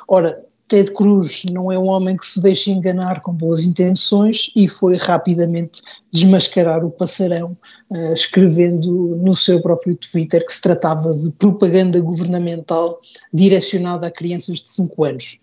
Ora, 0.07 0.46
Ted 0.67 0.91
Cruz 0.91 1.43
não 1.45 1.71
é 1.71 1.79
um 1.79 1.87
homem 1.87 2.17
que 2.17 2.25
se 2.25 2.41
deixa 2.41 2.69
enganar 2.69 3.21
com 3.21 3.31
boas 3.31 3.63
intenções 3.63 4.51
e 4.55 4.67
foi 4.67 4.97
rapidamente 4.97 5.81
desmascarar 6.11 6.83
o 6.83 6.91
passarão, 6.91 7.57
uh, 7.89 8.13
escrevendo 8.13 9.15
no 9.15 9.33
seu 9.33 9.61
próprio 9.61 9.95
Twitter 9.95 10.45
que 10.45 10.53
se 10.53 10.61
tratava 10.61 11.13
de 11.13 11.31
propaganda 11.31 11.99
governamental 12.01 12.99
direcionada 13.33 14.07
a 14.07 14.11
crianças 14.11 14.59
de 14.59 14.67
5 14.67 15.03
anos. 15.05 15.37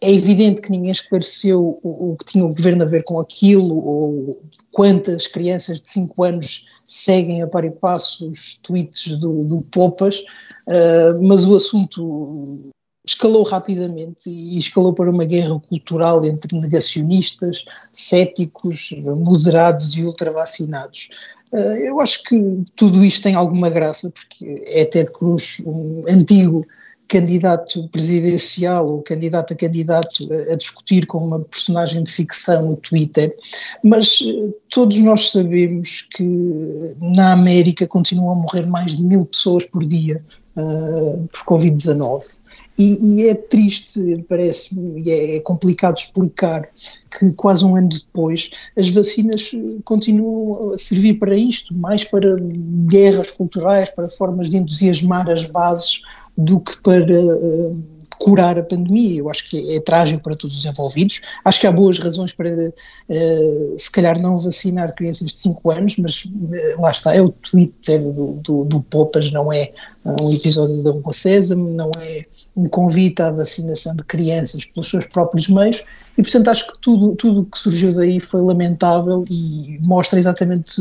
É 0.00 0.10
evidente 0.10 0.62
que 0.62 0.70
ninguém 0.70 0.92
esclareceu 0.92 1.78
o, 1.82 2.12
o, 2.12 2.16
que 2.16 2.24
tinha 2.24 2.44
o 2.44 2.54
governo 2.54 2.82
a 2.82 2.86
ver 2.86 3.02
com 3.04 3.18
aquilo, 3.18 3.76
ou 3.76 4.42
quantas 4.70 5.26
crianças 5.26 5.80
de 5.80 5.90
5 5.90 6.22
anos 6.22 6.64
seguem 6.84 7.42
a 7.42 7.46
par 7.46 7.64
e 7.64 7.70
passo 7.70 8.30
os 8.30 8.58
tweets 8.62 9.18
do, 9.18 9.44
do 9.44 9.62
Popas, 9.62 10.18
uh, 10.66 11.22
mas 11.22 11.46
o 11.46 11.54
assunto 11.54 12.70
escalou 13.06 13.44
rapidamente 13.44 14.28
e 14.28 14.58
escalou 14.58 14.92
para 14.92 15.10
uma 15.10 15.24
guerra 15.24 15.58
cultural 15.60 16.24
entre 16.24 16.58
negacionistas, 16.58 17.64
céticos, 17.92 18.90
moderados 18.98 19.96
e 19.96 20.02
ultravacinados. 20.02 21.08
Eh, 21.52 21.88
eu 21.88 22.00
acho 22.00 22.24
que 22.24 22.64
tudo 22.74 23.04
isto 23.04 23.22
tem 23.22 23.36
alguma 23.36 23.70
graça, 23.70 24.10
porque 24.10 24.62
é 24.66 24.84
Ted 24.84 25.12
Cruz, 25.12 25.62
um 25.64 26.04
antigo 26.08 26.66
candidato 27.08 27.88
presidencial 27.88 28.88
ou 28.88 29.02
candidato 29.02 29.52
a 29.52 29.56
candidato 29.56 30.28
a, 30.32 30.52
a, 30.52 30.56
discutir 30.56 31.06
com 31.06 31.18
uma 31.18 31.40
personagem 31.40 32.02
de 32.02 32.10
ficção 32.10 32.70
no 32.70 32.76
Twitter, 32.76 33.34
mas 33.82 34.20
uh, 34.20 34.54
todos 34.70 34.98
nós 35.00 35.30
sabemos 35.30 36.06
que 36.14 36.94
na 37.00 37.32
América 37.32 37.86
continuam 37.86 38.32
a 38.32 38.34
morrer 38.34 38.66
mais 38.66 38.96
de 38.96 39.02
mil 39.02 39.24
pessoas 39.24 39.64
por 39.64 39.84
dia 39.84 40.22
uh, 40.56 41.28
por 41.28 41.58
Covid-19. 41.58 42.38
E, 42.78 42.98
e, 43.00 43.28
é 43.28 43.34
triste, 43.34 44.24
parece-me, 44.28 45.02
e 45.02 45.10
é, 45.10 45.36
é 45.36 45.40
complicado 45.40 45.96
explicar 45.96 46.68
que 47.18 47.30
quase 47.32 47.64
um 47.64 47.76
ano 47.76 47.88
depois 47.88 48.50
as 48.76 48.90
vacinas 48.90 49.50
continuam 49.84 50.72
a 50.72 50.78
servir 50.78 51.14
para 51.14 51.34
isto, 51.36 51.74
mais 51.74 52.04
para 52.04 52.36
guerras 52.86 53.30
culturais, 53.30 53.90
para 53.90 54.08
formas 54.08 54.50
de 54.50 54.58
entusiasmar 54.58 55.30
as 55.30 55.44
bases 55.46 56.00
do 56.36 56.60
que 56.60 56.76
para 56.78 57.20
uh, 57.20 57.82
curar 58.18 58.58
a 58.58 58.62
pandemia. 58.62 59.20
Eu 59.20 59.30
acho 59.30 59.48
que 59.48 59.76
é, 59.76 59.80
trágico 59.80 60.22
para 60.22 60.36
todos 60.36 60.56
os 60.56 60.64
envolvidos. 60.64 61.20
Acho 61.44 61.60
que 61.60 61.66
há 61.66 61.72
boas 61.72 61.98
razões 61.98 62.32
para, 62.32 62.50
uh, 62.50 63.78
se 63.78 63.90
calhar, 63.90 64.20
não 64.20 64.38
vacinar 64.38 64.94
crianças 64.94 65.28
de 65.28 65.34
5 65.34 65.70
anos, 65.70 65.96
mas 65.96 66.24
uh, 66.24 66.80
lá 66.80 66.90
está, 66.90 67.14
é 67.14 67.20
o 67.20 67.30
Twitter 67.30 68.00
do, 68.00 68.32
do, 68.42 68.64
do 68.64 68.80
Popas, 68.82 69.30
não 69.30 69.52
é 69.52 69.72
um 70.20 70.32
episódio 70.32 70.82
da 70.82 70.92
Rua 70.92 71.12
Sésamo, 71.12 71.70
não 71.70 71.90
é 72.00 72.22
um 72.56 72.68
convite 72.68 73.20
à 73.20 73.30
vacinação 73.30 73.94
de 73.96 74.04
crianças 74.04 74.64
pelos 74.64 74.88
seus 74.88 75.06
próprios 75.06 75.48
meios, 75.48 75.82
e 76.16 76.22
portanto 76.22 76.48
acho 76.48 76.66
que 76.66 76.80
tudo 76.80 77.14
tudo 77.16 77.44
que 77.44 77.58
surgiu 77.58 77.92
daí 77.92 78.18
foi 78.18 78.40
lamentável 78.40 79.24
e 79.28 79.78
mostra 79.84 80.18
exatamente 80.18 80.80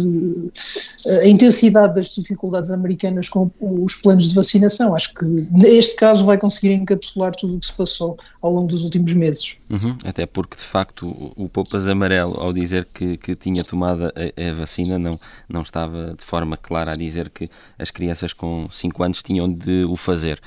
eh, 1.05 1.17
a 1.17 1.27
intensidade 1.27 1.96
das 1.96 2.08
dificuldades 2.15 2.72
americanas 2.72 3.27
com 3.27 3.51
os 3.60 3.96
planos 3.96 4.29
de 4.29 4.36
vacinação. 4.36 4.96
Acho 4.96 5.13
que 5.13 5.25
neste 5.25 5.96
caso 5.96 6.24
vai 6.24 6.38
conseguir 6.38 6.72
encapsular 6.72 7.36
tudo 7.36 7.55
o 7.55 7.60
que 7.60 7.65
se 7.65 7.74
passou 7.74 8.17
ao 8.45 8.51
longo 8.53 8.67
dos 8.67 8.83
últimos 8.83 9.13
meses. 9.13 9.55
Uhum, 9.69 9.97
até 10.03 10.25
porque 10.25 10.55
de 10.55 10.63
facto 10.63 11.07
o, 11.07 11.45
o 11.45 11.49
Poupas 11.49 11.87
Amarelo 11.87 12.39
ao 12.39 12.53
dizer 12.53 12.87
que, 12.93 13.17
que 13.17 13.35
tinha 13.35 13.63
tomado 13.63 14.05
a, 14.05 14.09
a, 14.09 14.53
vacina 14.53 14.99
não, 14.99 15.17
não 15.49 15.61
estava 15.61 16.13
de 16.17 16.23
forma 16.23 16.55
clara 16.55 16.91
a 16.91 16.95
dizer 16.95 17.29
que 17.29 17.49
as 17.77 17.89
crianças 17.89 18.33
com 18.33 18.67
5 18.69 19.03
anos 19.03 19.23
tinham 19.23 19.51
de 19.51 19.85
o 19.85 19.95
fazer. 19.95 20.39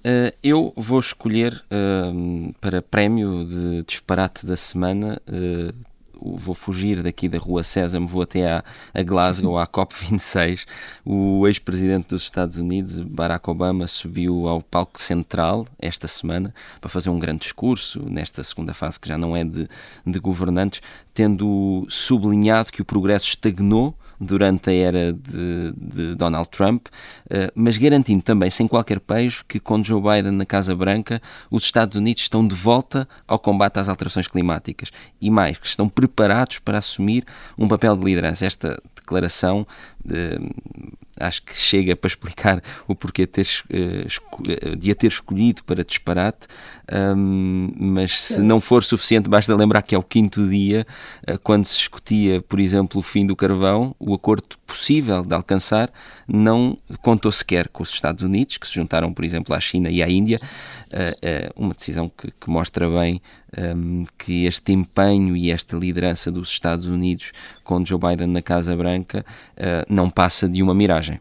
Uh, 0.00 0.32
eu 0.42 0.72
vou 0.76 0.98
escolher 0.98 1.62
uh, 1.66 2.54
para 2.60 2.80
prémio 2.80 3.44
de 3.44 3.82
disparate 3.82 4.46
da 4.46 4.56
semana. 4.56 5.20
Uh, 5.28 5.74
vou 6.20 6.54
fugir 6.54 7.02
daqui 7.02 7.28
da 7.28 7.38
Rua 7.38 7.62
César, 7.62 8.00
vou 8.00 8.22
até 8.22 8.50
à, 8.50 8.64
a 8.92 9.02
Glasgow, 9.02 9.58
à 9.58 9.66
COP26. 9.66 10.66
O 11.04 11.46
ex-presidente 11.46 12.08
dos 12.08 12.22
Estados 12.22 12.56
Unidos, 12.56 12.98
Barack 13.00 13.48
Obama, 13.48 13.86
subiu 13.86 14.48
ao 14.48 14.62
palco 14.62 15.00
central 15.00 15.66
esta 15.78 16.06
semana 16.06 16.54
para 16.80 16.90
fazer 16.90 17.10
um 17.10 17.18
grande 17.18 17.40
discurso 17.40 18.02
nesta 18.08 18.42
segunda 18.44 18.74
fase, 18.74 18.98
que 18.98 19.08
já 19.08 19.16
não 19.16 19.36
é 19.36 19.44
de, 19.44 19.68
de 20.06 20.18
governantes, 20.18 20.80
tendo 21.14 21.86
sublinhado 21.88 22.72
que 22.72 22.82
o 22.82 22.84
progresso 22.84 23.28
estagnou 23.28 23.94
durante 24.20 24.70
a 24.70 24.72
era 24.72 25.12
de, 25.12 25.72
de 25.76 26.14
Donald 26.14 26.48
Trump, 26.50 26.86
uh, 26.86 27.50
mas 27.54 27.78
garantindo 27.78 28.22
também, 28.22 28.50
sem 28.50 28.68
qualquer 28.68 29.00
pejo, 29.00 29.44
que 29.48 29.58
com 29.58 29.82
Joe 29.82 30.00
Biden 30.00 30.32
na 30.32 30.44
Casa 30.44 30.76
Branca, 30.76 31.22
os 31.50 31.64
Estados 31.64 31.96
Unidos 31.96 32.22
estão 32.22 32.46
de 32.46 32.54
volta 32.54 33.08
ao 33.26 33.38
combate 33.38 33.78
às 33.78 33.88
alterações 33.88 34.28
climáticas 34.28 34.90
e 35.20 35.30
mais, 35.30 35.56
que 35.56 35.66
estão 35.66 35.88
preparados 35.88 36.58
para 36.58 36.78
assumir 36.78 37.24
um 37.56 37.66
papel 37.66 37.96
de 37.96 38.04
liderança. 38.04 38.44
Esta 38.44 38.80
declaração 38.94 39.66
acho 41.18 41.42
que 41.42 41.56
chega 41.56 41.94
para 41.94 42.08
explicar 42.08 42.62
o 42.88 42.94
porquê 42.94 43.26
ter, 43.26 43.46
uh, 43.70 44.76
de 44.76 44.90
a 44.90 44.94
ter 44.94 45.08
escolhido 45.08 45.62
para 45.64 45.84
disparate, 45.84 46.46
um, 47.16 47.70
mas 47.76 48.22
se 48.22 48.40
não 48.40 48.60
for 48.60 48.82
suficiente, 48.82 49.28
basta 49.28 49.54
lembrar 49.54 49.82
que 49.82 49.94
é 49.94 49.98
o 49.98 50.02
quinto 50.02 50.48
dia, 50.48 50.86
quando 51.42 51.64
se 51.64 51.76
discutia, 51.76 52.40
por 52.42 52.58
exemplo, 52.58 52.98
o 52.98 53.02
fim 53.02 53.26
do 53.26 53.36
carvão, 53.36 53.94
o 53.98 54.14
acordo 54.14 54.58
possível 54.66 55.22
de 55.22 55.34
alcançar 55.34 55.92
não 56.26 56.78
contou 57.02 57.30
sequer 57.30 57.68
com 57.68 57.82
os 57.82 57.90
Estados 57.90 58.22
Unidos, 58.22 58.56
que 58.56 58.66
se 58.66 58.74
juntaram, 58.74 59.12
por 59.12 59.24
exemplo, 59.24 59.54
à 59.54 59.60
China 59.60 59.90
e 59.90 60.02
à 60.02 60.08
Índia, 60.08 60.38
uma 61.56 61.74
decisão 61.74 62.08
que, 62.08 62.30
que 62.30 62.50
mostra 62.50 62.88
bem 62.88 63.20
um, 63.56 64.04
que 64.18 64.44
este 64.46 64.72
empenho 64.72 65.36
e 65.36 65.50
esta 65.50 65.76
liderança 65.76 66.30
dos 66.30 66.48
Estados 66.48 66.86
Unidos 66.86 67.32
com 67.64 67.84
Joe 67.84 67.98
Biden 67.98 68.28
na 68.28 68.42
Casa 68.42 68.76
Branca 68.76 69.24
uh, 69.56 69.92
não 69.92 70.10
passa 70.10 70.48
de 70.48 70.62
uma 70.62 70.74
miragem. 70.74 71.20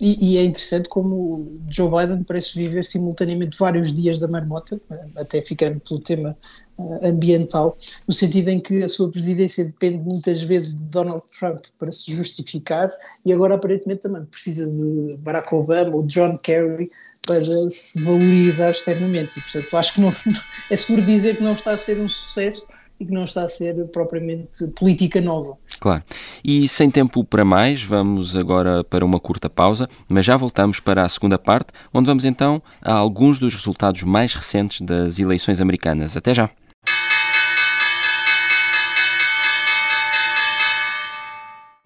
E, 0.00 0.34
e, 0.34 0.38
é 0.38 0.44
interessante 0.44 0.88
como 0.88 1.60
Joe 1.70 1.88
Biden 1.88 2.24
parece 2.24 2.58
viver 2.58 2.84
simultaneamente 2.84 3.56
vários 3.56 3.92
dias 3.92 4.18
da 4.18 4.26
marmota, 4.26 4.80
até 5.16 5.40
ficando 5.40 5.80
pelo 5.80 6.00
tema 6.00 6.36
uh, 6.76 7.06
ambiental, 7.06 7.78
no 8.06 8.12
sentido 8.12 8.48
em 8.48 8.60
que 8.60 8.82
a 8.82 8.88
sua 8.88 9.08
presidência 9.10 9.64
depende 9.64 9.98
muitas 9.98 10.42
vezes 10.42 10.74
de 10.74 10.82
Donald 10.82 11.22
Trump 11.38 11.60
para 11.78 11.92
se 11.92 12.12
justificar 12.12 12.92
e 13.24 13.32
agora 13.32 13.54
aparentemente 13.54 14.02
também 14.02 14.24
precisa 14.24 14.66
de 14.68 15.16
Barack 15.18 15.54
Obama 15.54 15.94
ou 15.94 16.02
John 16.02 16.38
Kerry 16.38 16.90
para 17.26 17.44
se 17.68 18.02
valorizar 18.02 18.70
externamente. 18.70 19.38
E, 19.38 19.42
portanto, 19.42 19.76
acho 19.76 19.94
que 19.94 20.00
não, 20.00 20.12
é 20.70 20.76
seguro 20.76 21.02
dizer 21.02 21.36
que 21.36 21.42
não 21.42 21.52
está 21.52 21.72
a 21.72 21.78
ser 21.78 21.98
um 21.98 22.08
sucesso 22.08 22.68
e 22.98 23.04
que 23.04 23.12
não 23.12 23.24
está 23.24 23.42
a 23.42 23.48
ser 23.48 23.74
propriamente 23.88 24.66
política 24.68 25.20
nova. 25.20 25.56
Claro. 25.80 26.02
E 26.44 26.68
sem 26.68 26.90
tempo 26.90 27.24
para 27.24 27.44
mais, 27.44 27.82
vamos 27.82 28.36
agora 28.36 28.84
para 28.84 29.04
uma 29.04 29.18
curta 29.18 29.50
pausa, 29.50 29.88
mas 30.08 30.24
já 30.24 30.36
voltamos 30.36 30.80
para 30.80 31.04
a 31.04 31.08
segunda 31.08 31.38
parte, 31.38 31.68
onde 31.92 32.06
vamos 32.06 32.24
então 32.24 32.62
a 32.80 32.92
alguns 32.92 33.38
dos 33.38 33.54
resultados 33.54 34.02
mais 34.02 34.34
recentes 34.34 34.80
das 34.80 35.18
eleições 35.18 35.60
americanas. 35.60 36.16
Até 36.16 36.34
já! 36.34 36.50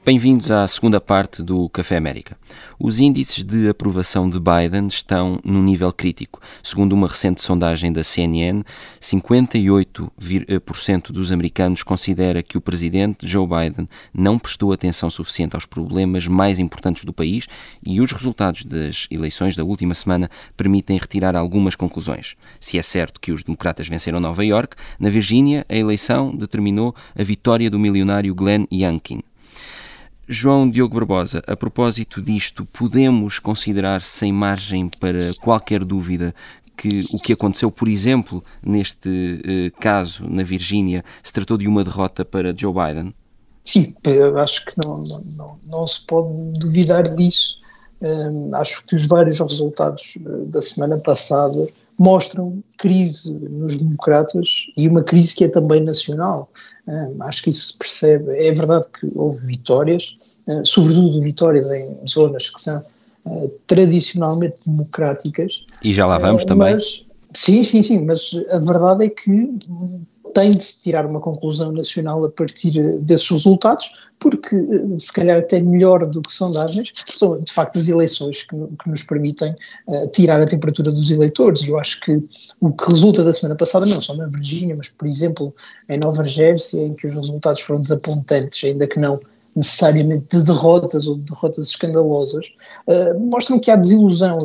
Bem-vindos 0.08 0.50
à 0.50 0.66
segunda 0.66 1.02
parte 1.02 1.42
do 1.42 1.68
Café 1.68 1.98
América. 1.98 2.38
Os 2.80 2.98
índices 2.98 3.44
de 3.44 3.68
aprovação 3.68 4.26
de 4.26 4.40
Biden 4.40 4.86
estão 4.86 5.38
num 5.44 5.62
nível 5.62 5.92
crítico. 5.92 6.40
Segundo 6.62 6.94
uma 6.94 7.06
recente 7.06 7.42
sondagem 7.42 7.92
da 7.92 8.02
CNN, 8.02 8.64
58% 9.02 11.12
dos 11.12 11.30
americanos 11.30 11.82
considera 11.82 12.42
que 12.42 12.56
o 12.56 12.60
presidente 12.62 13.26
Joe 13.26 13.46
Biden 13.46 13.86
não 14.10 14.38
prestou 14.38 14.72
atenção 14.72 15.10
suficiente 15.10 15.54
aos 15.54 15.66
problemas 15.66 16.26
mais 16.26 16.58
importantes 16.58 17.04
do 17.04 17.12
país 17.12 17.46
e 17.84 18.00
os 18.00 18.10
resultados 18.10 18.64
das 18.64 19.06
eleições 19.10 19.56
da 19.56 19.64
última 19.64 19.94
semana 19.94 20.30
permitem 20.56 20.96
retirar 20.96 21.36
algumas 21.36 21.76
conclusões. 21.76 22.34
Se 22.58 22.78
é 22.78 22.82
certo 22.82 23.20
que 23.20 23.30
os 23.30 23.44
democratas 23.44 23.86
venceram 23.86 24.20
Nova 24.20 24.42
York, 24.42 24.74
na 24.98 25.10
Virgínia 25.10 25.66
a 25.68 25.76
eleição 25.76 26.34
determinou 26.34 26.94
a 27.14 27.22
vitória 27.22 27.68
do 27.68 27.78
milionário 27.78 28.34
Glenn 28.34 28.64
Youngkin. 28.72 29.20
João 30.30 30.68
Diogo 30.68 30.94
Barbosa, 30.94 31.42
a 31.46 31.56
propósito 31.56 32.20
disto, 32.20 32.66
podemos 32.66 33.38
considerar 33.38 34.02
sem 34.02 34.30
margem 34.30 34.90
para 35.00 35.32
qualquer 35.40 35.82
dúvida 35.82 36.34
que 36.76 37.06
o 37.14 37.18
que 37.18 37.32
aconteceu, 37.32 37.72
por 37.72 37.88
exemplo, 37.88 38.44
neste 38.62 39.08
uh, 39.08 39.80
caso 39.80 40.28
na 40.28 40.42
Virgínia, 40.42 41.02
se 41.22 41.32
tratou 41.32 41.56
de 41.56 41.66
uma 41.66 41.82
derrota 41.82 42.26
para 42.26 42.54
Joe 42.54 42.74
Biden? 42.74 43.14
Sim, 43.64 43.94
acho 44.36 44.66
que 44.66 44.74
não, 44.84 44.98
não, 44.98 45.20
não, 45.20 45.58
não 45.66 45.88
se 45.88 46.04
pode 46.06 46.58
duvidar 46.58 47.14
disso. 47.16 47.56
Um, 48.00 48.54
acho 48.54 48.84
que 48.84 48.94
os 48.94 49.06
vários 49.06 49.40
resultados 49.40 50.14
uh, 50.24 50.44
da 50.46 50.60
semana 50.60 50.98
passada 50.98 51.66
mostram 51.98 52.62
crise 52.76 53.32
nos 53.32 53.76
democratas 53.76 54.66
e 54.76 54.88
uma 54.88 55.02
crise 55.02 55.34
que 55.34 55.44
é 55.44 55.48
também 55.48 55.82
nacional. 55.82 56.50
Um, 56.86 57.22
acho 57.24 57.42
que 57.42 57.50
isso 57.50 57.72
se 57.72 57.78
percebe. 57.78 58.30
É 58.36 58.52
verdade 58.52 58.86
que 58.98 59.10
houve 59.14 59.44
vitórias, 59.44 60.16
uh, 60.46 60.64
sobretudo 60.64 61.20
vitórias 61.20 61.68
em 61.70 61.96
zonas 62.08 62.48
que 62.48 62.60
são 62.60 62.84
uh, 63.26 63.48
tradicionalmente 63.66 64.70
democráticas. 64.70 65.64
E 65.82 65.92
já 65.92 66.06
lá 66.06 66.18
vamos 66.18 66.44
também. 66.44 66.74
Mas, 66.74 67.04
sim, 67.34 67.62
sim, 67.62 67.82
sim, 67.82 68.06
mas 68.06 68.30
a 68.50 68.58
verdade 68.58 69.04
é 69.04 69.08
que 69.10 69.58
tem 70.32 70.50
de 70.50 70.62
se 70.62 70.82
tirar 70.82 71.06
uma 71.06 71.20
conclusão 71.20 71.72
nacional 71.72 72.24
a 72.24 72.30
partir 72.30 72.70
desses 73.00 73.28
resultados, 73.30 73.90
porque 74.18 74.54
eh, 74.54 74.98
se 74.98 75.12
calhar 75.12 75.38
até 75.38 75.60
melhor 75.60 76.06
do 76.06 76.22
que 76.22 76.32
sondagens, 76.32 76.92
são 77.06 77.40
de 77.40 77.52
facto 77.52 77.78
as 77.78 77.88
eleições 77.88 78.42
que, 78.42 78.56
que 78.56 78.90
nos 78.90 79.02
permitem 79.02 79.54
uh, 79.86 80.08
tirar 80.08 80.40
a 80.40 80.46
temperatura 80.46 80.90
dos 80.90 81.10
eleitores. 81.10 81.62
E 81.62 81.68
eu 81.68 81.78
acho 81.78 82.00
que 82.00 82.22
o 82.60 82.72
que 82.72 82.88
resulta 82.88 83.24
da 83.24 83.32
semana 83.32 83.56
passada, 83.56 83.86
não 83.86 84.00
só 84.00 84.14
na 84.16 84.26
Virgínia, 84.26 84.76
mas 84.76 84.88
por 84.88 85.06
exemplo 85.06 85.54
em 85.88 85.98
Nova 85.98 86.24
Jersey, 86.24 86.86
em 86.86 86.92
que 86.92 87.06
os 87.06 87.14
resultados 87.14 87.60
foram 87.60 87.80
desapontantes, 87.80 88.62
ainda 88.64 88.86
que 88.86 88.98
não 88.98 89.20
necessariamente 89.54 90.36
de 90.36 90.44
derrotas 90.44 91.06
ou 91.06 91.16
de 91.16 91.22
derrotas 91.22 91.68
escandalosas, 91.68 92.46
uh, 92.86 93.18
mostram 93.18 93.58
que 93.58 93.70
há 93.70 93.76
desilusão. 93.76 94.38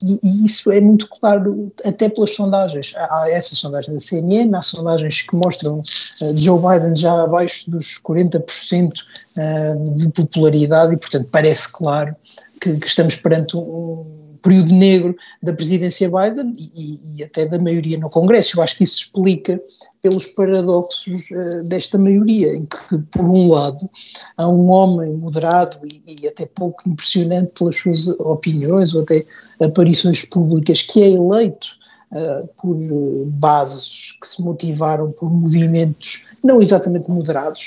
E, 0.00 0.20
e, 0.22 0.44
isso 0.44 0.70
é 0.70 0.80
muito 0.80 1.08
claro 1.08 1.72
até 1.84 2.08
pelas 2.08 2.34
sondagens. 2.34 2.92
Há 2.96 3.30
essa 3.30 3.56
sondagem 3.56 3.94
da 3.94 4.00
CNN, 4.00 4.54
há 4.54 4.62
sondagens 4.62 5.22
que 5.22 5.34
mostram 5.34 5.80
uh, 5.80 6.36
Joe 6.36 6.60
Biden 6.60 6.94
já 6.94 7.24
abaixo 7.24 7.68
dos 7.70 7.98
40% 8.00 8.92
uh, 8.92 9.94
de 9.96 10.08
popularidade 10.12 10.94
e, 10.94 10.96
portanto, 10.96 11.28
parece 11.32 11.72
claro 11.72 12.14
que, 12.60 12.78
que 12.78 12.86
estamos 12.86 13.16
perante 13.16 13.56
um, 13.56 14.27
período 14.42 14.72
negro 14.74 15.16
da 15.42 15.52
presidência 15.52 16.08
Biden 16.08 16.54
e, 16.56 17.00
e, 17.16 17.24
até 17.24 17.46
da 17.46 17.58
maioria 17.58 17.98
no 17.98 18.10
Congresso. 18.10 18.58
Eu 18.58 18.62
acho 18.62 18.76
que 18.76 18.84
isso 18.84 18.98
explica 18.98 19.60
pelos 20.02 20.26
paradoxos 20.26 21.30
uh, 21.30 21.62
desta 21.64 21.98
maioria, 21.98 22.54
em 22.54 22.64
que, 22.64 22.98
por 23.10 23.24
um 23.24 23.48
lado, 23.48 23.88
há 24.36 24.48
um 24.48 24.70
homem 24.70 25.12
moderado 25.12 25.78
e, 25.84 26.22
e 26.22 26.28
até 26.28 26.46
pouco 26.46 26.88
impressionante 26.88 27.52
pelas 27.58 27.76
suas 27.76 28.08
opiniões 28.08 28.94
ou 28.94 29.02
até 29.02 29.24
aparições 29.60 30.24
públicas, 30.24 30.82
que 30.82 31.02
é 31.02 31.10
eleito 31.10 31.68
uh, 32.12 32.48
por 32.60 32.76
uh, 32.76 33.24
bases 33.26 34.16
que 34.20 34.28
se 34.28 34.42
motivaram 34.42 35.10
por 35.12 35.30
movimentos 35.30 36.24
não 36.42 36.62
exatamente 36.62 37.10
moderados, 37.10 37.66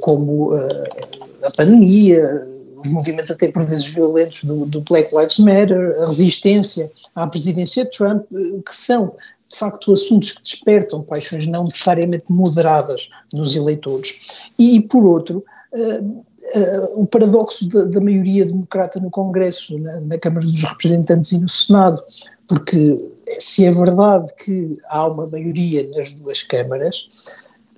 como 0.00 0.52
a 0.54 1.50
pandemia, 1.54 2.48
os 2.84 2.90
movimentos 2.90 3.30
até 3.30 3.50
por 3.50 3.64
vezes 3.64 3.86
violentos 3.86 4.44
do, 4.44 4.66
do, 4.66 4.80
Black 4.82 5.14
Lives 5.14 5.38
Matter, 5.38 5.92
a 6.02 6.06
resistência 6.06 6.88
à 7.14 7.26
presidência 7.26 7.84
de 7.84 7.90
Trump, 7.90 8.24
que 8.30 8.76
são 8.76 9.14
de 9.48 9.58
facto 9.58 9.92
assuntos 9.92 10.32
que 10.32 10.42
despertam 10.42 11.02
paixões 11.02 11.46
não 11.46 11.64
necessariamente 11.64 12.24
moderadas 12.28 13.08
nos 13.32 13.54
eleitores. 13.54 14.40
E, 14.58 14.80
por 14.80 15.04
outro, 15.04 15.44
uh, 15.72 16.04
uh, 16.04 17.00
o 17.00 17.06
paradoxo 17.06 17.68
da, 17.68 17.84
da, 17.84 18.00
maioria 18.00 18.46
democrata 18.46 18.98
no 19.00 19.10
Congresso, 19.10 19.78
na, 19.78 20.00
na, 20.00 20.18
Câmara 20.18 20.46
dos 20.46 20.62
Representantes 20.62 21.32
e 21.32 21.38
no 21.38 21.48
Senado, 21.48 22.02
porque 22.48 22.98
se 23.38 23.64
é 23.64 23.70
verdade 23.70 24.32
que 24.44 24.76
há 24.88 25.06
uma 25.06 25.26
maioria 25.26 25.88
nas 25.90 26.12
duas 26.12 26.42
câmaras, 26.42 27.08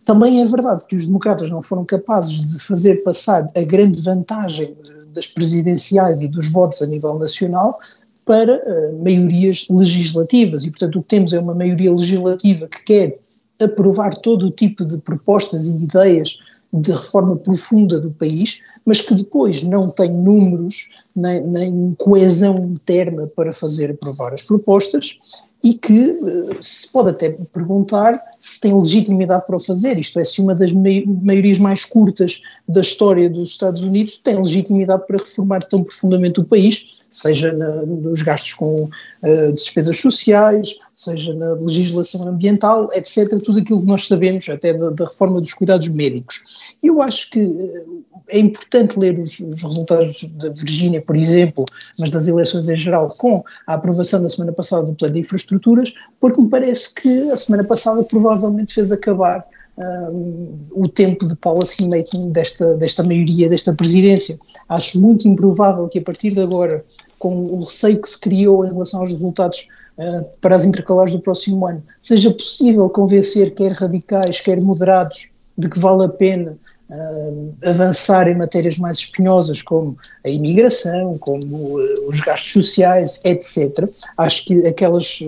também 0.07 0.41
é 0.41 0.47
verdade 0.47 0.85
que 0.87 0.95
os 0.95 1.07
democratas 1.07 1.51
não 1.51 1.61
foram 1.61 1.85
capazes 1.85 2.41
de 2.41 2.61
fazer 2.61 3.03
passar 3.03 3.51
a 3.55 3.63
grande 3.63 4.01
vantagem 4.01 4.75
das 5.13 5.27
presidenciais 5.27 6.23
e 6.23 6.29
dos 6.29 6.49
votos 6.51 6.81
a 6.81 6.87
nível 6.87 7.19
nacional 7.19 7.79
para 8.25 8.55
uh, 8.55 9.03
maiorias 9.03 9.67
legislativas. 9.69 10.65
E, 10.65 10.71
portanto, 10.71 11.01
o 11.01 11.03
que 11.03 11.09
temos 11.09 11.33
é 11.33 11.41
uma 11.41 11.55
maioria 11.55 11.93
legislativa 11.93 12.69
que 12.69 12.85
quer 12.85 13.19
aprovar 13.61 14.15
todo 14.21 14.47
o 14.47 14.51
tipo 14.51 14.85
de 14.85 14.97
propostas 14.99 15.67
e 15.67 15.75
ideias 15.75 16.39
de 16.73 16.93
reforma 16.93 17.37
profunda 17.37 17.99
do 17.99 18.11
país, 18.11 18.61
mas 18.85 19.01
que 19.01 19.15
depois 19.15 19.63
não 19.63 19.91
tem 19.91 20.13
números 20.13 20.89
nem, 21.15 21.41
nem, 21.43 21.95
coesão 21.99 22.59
interna 22.59 23.27
para 23.27 23.53
fazer 23.53 23.91
aprovar 23.91 24.35
as 24.35 24.43
propostas 24.43 25.19
e 25.67 25.75
que 25.75 26.11
eh, 26.11 26.55
se 26.61 26.93
pode 26.93 27.11
até 27.11 27.31
perguntar 27.31 28.23
se 28.39 28.61
tem 28.61 28.73
legitimidade 28.73 29.45
para 29.47 29.57
o 29.57 29.61
fazer, 29.61 29.99
isto 29.99 30.21
é, 30.21 30.23
se 30.23 30.41
uma 30.41 30.55
das 30.55 30.71
maiorias 30.73 31.59
mais 31.59 31.85
curtas 31.85 32.41
da 32.69 32.83
história 32.83 33.29
dos 33.29 33.49
Estados 33.49 33.81
Unidos 33.81 34.17
tem 34.19 34.37
legitimidade 34.37 35.05
para 35.09 35.17
reformar 35.17 35.65
tão 35.65 35.83
profundamente 35.83 36.39
o 36.39 36.45
país, 36.45 36.96
seja 37.11 37.53
na, 37.53 37.83
nos 37.87 38.23
gastos 38.23 38.55
com 38.55 38.75
uh, 38.75 39.53
despesas 39.53 39.99
sociais, 39.99 40.77
seja 40.93 41.35
na 41.35 41.53
legislação 41.55 42.29
ambiental, 42.29 42.91
etc. 42.95 43.29
Tudo 43.43 43.61
aquilo 43.61 43.81
que 43.81 43.87
nós 43.87 44.07
sabemos, 44.07 44.49
até 44.49 44.75
da, 44.75 44.91
da 44.91 45.05
reforma 45.05 45.41
dos 45.41 45.53
cuidados 45.53 45.89
médicos. 45.89 46.75
Eu 46.83 47.01
acho 47.01 47.31
que 47.31 47.41
uh, 47.41 48.05
é 48.29 48.39
importante 48.39 48.99
ler 48.99 49.19
os, 49.19 49.39
os 49.41 49.63
resultados 49.63 50.25
da 50.35 50.49
Virgínia, 50.51 51.01
por 51.01 51.17
exemplo, 51.17 51.65
mas 51.99 52.11
das 52.11 52.27
eleições 52.27 52.69
em 52.69 52.77
geral, 52.77 53.11
com 53.17 53.43
a 53.67 53.75
aprovação 53.75 54.21
na 54.21 54.29
semana 54.29 54.53
passada 54.53 54.85
do 54.85 54.95
plano 54.95 55.15
de 55.15 55.21
infraestruturas, 55.21 55.93
porque 56.21 56.41
me 56.41 56.49
parece 56.49 56.95
que 56.95 57.31
a 57.31 57.37
semana 57.37 57.65
passada 57.65 58.03
provavelmente 58.03 58.75
fez 58.75 58.91
acabar 58.93 59.47
um, 59.79 60.59
o 60.73 60.89
tempo 60.89 61.27
de 61.27 61.37
policy 61.37 61.89
making 61.89 62.31
desta, 62.31 62.75
desta 62.75 63.03
maioria, 63.03 63.49
desta 63.49 63.75
presidência. 63.75 64.39
Acho 64.69 65.01
muito 65.01 65.29
improvável 65.29 65.89
que 65.89 65.99
a 65.99 66.03
partir 66.03 66.33
de 66.33 66.41
agora, 66.41 66.85
com 67.19 67.35
o 67.35 67.61
receio 67.61 68.01
que 68.01 68.09
se 68.09 68.19
criou 68.19 68.65
em 68.65 68.73
relação 68.73 69.01
aos 69.01 69.11
resultados 69.11 69.69
uh, 69.99 70.25
para 70.41 70.57
as 70.57 70.65
intercalares 70.65 71.13
do 71.13 71.21
próximo 71.21 71.67
ano, 71.67 71.83
seja 72.01 72.31
possível 72.31 72.89
convencer 72.89 73.55
quer 73.55 73.73
radicais, 73.73 74.41
quer 74.41 74.61
moderados, 74.61 75.29
de 75.59 75.69
que 75.69 75.79
vale 75.79 76.05
a 76.05 76.09
pena 76.09 76.57
uh, 76.91 77.55
avançar 77.65 78.29
em 78.29 78.35
matérias 78.35 78.79
mais 78.79 78.99
espinhosas 78.99 79.61
como 79.61 79.97
a 80.25 80.29
imigração, 80.29 81.13
como 81.21 81.45
uh, 81.45 82.09
os 82.09 82.21
gastos 82.21 82.53
sociais, 82.53 83.21
etc. 83.25 83.89
Acho 84.17 84.45
que 84.47 84.67
aquelas 84.67 85.19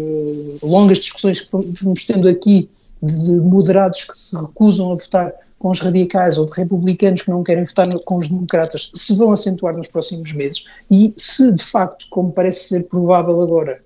longas 0.63 0.99
discussões 0.99 1.43
que 1.43 1.51
vamos 1.53 2.07
tendo 2.07 2.29
aqui 2.29 2.71
de 3.03 3.33
moderados 3.37 4.05
que 4.05 4.17
se 4.17 4.37
recusam 4.37 4.93
a 4.93 4.95
votar 4.95 5.33
com 5.59 5.71
os 5.71 5.81
radicais 5.81 6.39
ou 6.39 6.47
de 6.47 6.53
republicanos 6.57 7.23
que 7.23 7.31
não 7.31 7.43
querem 7.43 7.65
votar 7.65 7.87
com 8.05 8.17
os 8.17 8.29
democratas 8.29 8.91
se 8.95 9.15
vão 9.17 9.33
acentuar 9.33 9.77
nos 9.77 9.89
próximos 9.89 10.33
meses 10.33 10.65
e 10.91 11.13
se 11.17 11.53
de 11.53 11.63
facto, 11.63 12.07
como 12.11 12.33
parece 12.33 12.69
ser 12.69 12.85
provável 12.85 13.41
agora, 13.41 13.81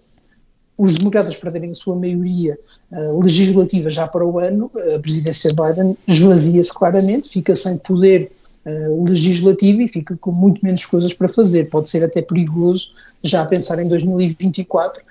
os 0.76 0.96
democratas 0.96 1.36
perderem 1.36 1.70
a 1.70 1.74
sua 1.74 1.94
maioria 1.94 2.58
uh, 2.90 3.20
legislativa 3.22 3.88
já 3.88 4.06
para 4.06 4.26
o 4.26 4.38
ano, 4.38 4.70
a 4.94 4.98
presidência 4.98 5.50
Biden 5.54 5.96
esvazia-se 6.08 6.72
claramente, 6.72 7.28
fica 7.28 7.54
sem 7.54 7.78
poder 7.78 8.32
uh, 8.66 9.04
legislativo 9.04 9.82
e 9.82 9.88
fica 9.88 10.16
com 10.16 10.32
muito 10.32 10.60
menos 10.62 10.84
coisas 10.84 11.12
para 11.12 11.28
fazer. 11.28 11.70
Pode 11.70 11.88
ser 11.88 12.02
até 12.02 12.20
perigoso 12.20 12.88
já 13.22 13.44
pensar 13.46 13.80
em 13.80 13.88
2024 13.88 15.02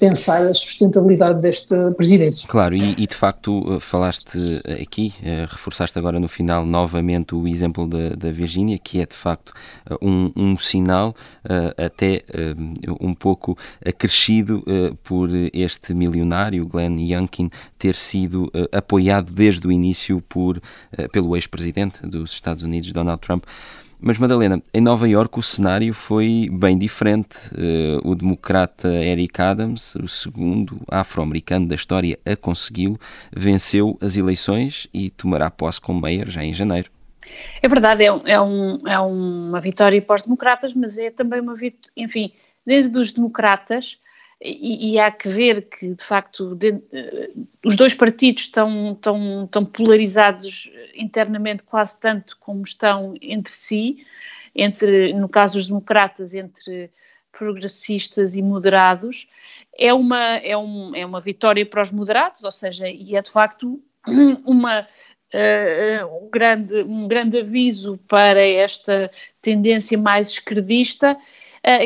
pensar 0.00 0.40
a 0.42 0.54
sustentabilidade 0.54 1.40
desta 1.40 1.92
presidência. 1.92 2.48
Claro, 2.48 2.74
e, 2.74 2.92
e 2.92 3.06
de 3.06 3.14
facto 3.14 3.62
eh, 3.74 3.80
falaste 3.80 4.38
aqui, 4.80 5.12
eh, 5.22 5.46
reforçaste 5.48 5.98
agora 5.98 6.18
no 6.18 6.28
final 6.28 6.64
novamente 6.64 7.34
o 7.34 7.46
exemplo 7.46 7.86
da, 7.86 8.10
da 8.10 8.30
Virgínia, 8.30 8.78
que 8.78 9.00
é 9.00 9.06
de 9.06 9.14
facto 9.14 9.52
eh, 9.88 9.94
um, 10.00 10.32
um 10.34 10.58
sinal 10.58 11.14
até 11.76 12.22
um 13.00 13.14
pouco 13.14 13.56
acrescido 13.84 14.62
por 15.02 15.30
este 15.52 15.94
milionário, 15.94 16.66
Glenn 16.66 16.98
Youngkin, 16.98 17.50
ter 17.78 17.94
sido 17.94 18.50
apoiado 18.72 19.32
desde 19.32 19.66
o 19.66 19.72
início 19.72 20.20
por, 20.28 20.60
pelo 21.12 21.36
ex-presidente 21.36 22.06
dos 22.06 22.32
Estados 22.32 22.62
Unidos, 22.62 22.92
Donald 22.92 23.20
Trump. 23.20 23.44
Mas, 24.00 24.16
Madalena, 24.16 24.62
em 24.72 24.80
Nova 24.80 25.08
Iorque 25.08 25.40
o 25.40 25.42
cenário 25.42 25.92
foi 25.92 26.48
bem 26.52 26.78
diferente. 26.78 27.36
Uh, 27.52 28.08
o 28.08 28.14
democrata 28.14 28.88
Eric 28.88 29.40
Adams, 29.42 29.96
o 29.96 30.06
segundo 30.06 30.80
afro-americano 30.88 31.66
da 31.66 31.74
história 31.74 32.16
a 32.24 32.36
consegui-lo, 32.36 32.98
venceu 33.34 33.98
as 34.00 34.16
eleições 34.16 34.86
e 34.94 35.10
tomará 35.10 35.50
posse 35.50 35.80
como 35.80 36.00
mayor 36.00 36.28
já 36.28 36.44
em 36.44 36.52
janeiro. 36.52 36.90
É 37.60 37.68
verdade, 37.68 38.04
é, 38.04 38.06
é, 38.06 38.40
um, 38.40 38.86
é 38.86 38.98
uma 39.00 39.60
vitória 39.60 40.00
para 40.00 40.16
os 40.16 40.22
democratas, 40.22 40.72
mas 40.74 40.96
é 40.96 41.10
também 41.10 41.40
uma 41.40 41.56
vitória, 41.56 41.92
enfim, 41.96 42.32
dentro 42.64 42.90
dos 42.90 43.12
democratas, 43.12 43.98
e, 44.40 44.92
e, 44.92 44.98
há 45.00 45.10
que 45.10 45.28
ver 45.28 45.68
que, 45.68 45.94
de 45.94 46.04
facto, 46.04 46.54
de, 46.54 46.70
uh, 46.70 47.48
os 47.64 47.76
dois 47.76 47.94
partidos 47.94 48.44
estão, 48.44 48.92
estão, 48.92 49.44
estão 49.44 49.64
polarizados 49.64 50.70
internamente 50.94 51.64
quase 51.64 51.98
tanto 51.98 52.36
como 52.38 52.62
estão 52.62 53.14
entre 53.20 53.52
si, 53.52 54.06
entre, 54.54 55.12
no 55.12 55.28
caso 55.28 55.54
dos 55.54 55.66
democratas, 55.66 56.34
entre 56.34 56.90
progressistas 57.32 58.36
e 58.36 58.42
moderados, 58.42 59.28
é 59.76 59.92
uma, 59.92 60.36
é, 60.38 60.56
um, 60.56 60.94
é 60.94 61.04
uma 61.04 61.20
vitória 61.20 61.64
para 61.64 61.82
os 61.82 61.90
moderados, 61.90 62.42
ou 62.42 62.50
seja, 62.50 62.88
e 62.88 63.16
é 63.16 63.22
de 63.22 63.30
facto 63.30 63.80
uma, 64.44 64.82
uh, 64.82 66.24
um, 66.24 66.30
grande, 66.30 66.74
um 66.82 67.08
grande 67.08 67.38
aviso 67.38 67.98
para 68.08 68.40
esta 68.40 69.08
tendência 69.42 69.98
mais 69.98 70.28
esquerdista 70.30 71.16
eh, 71.16 71.18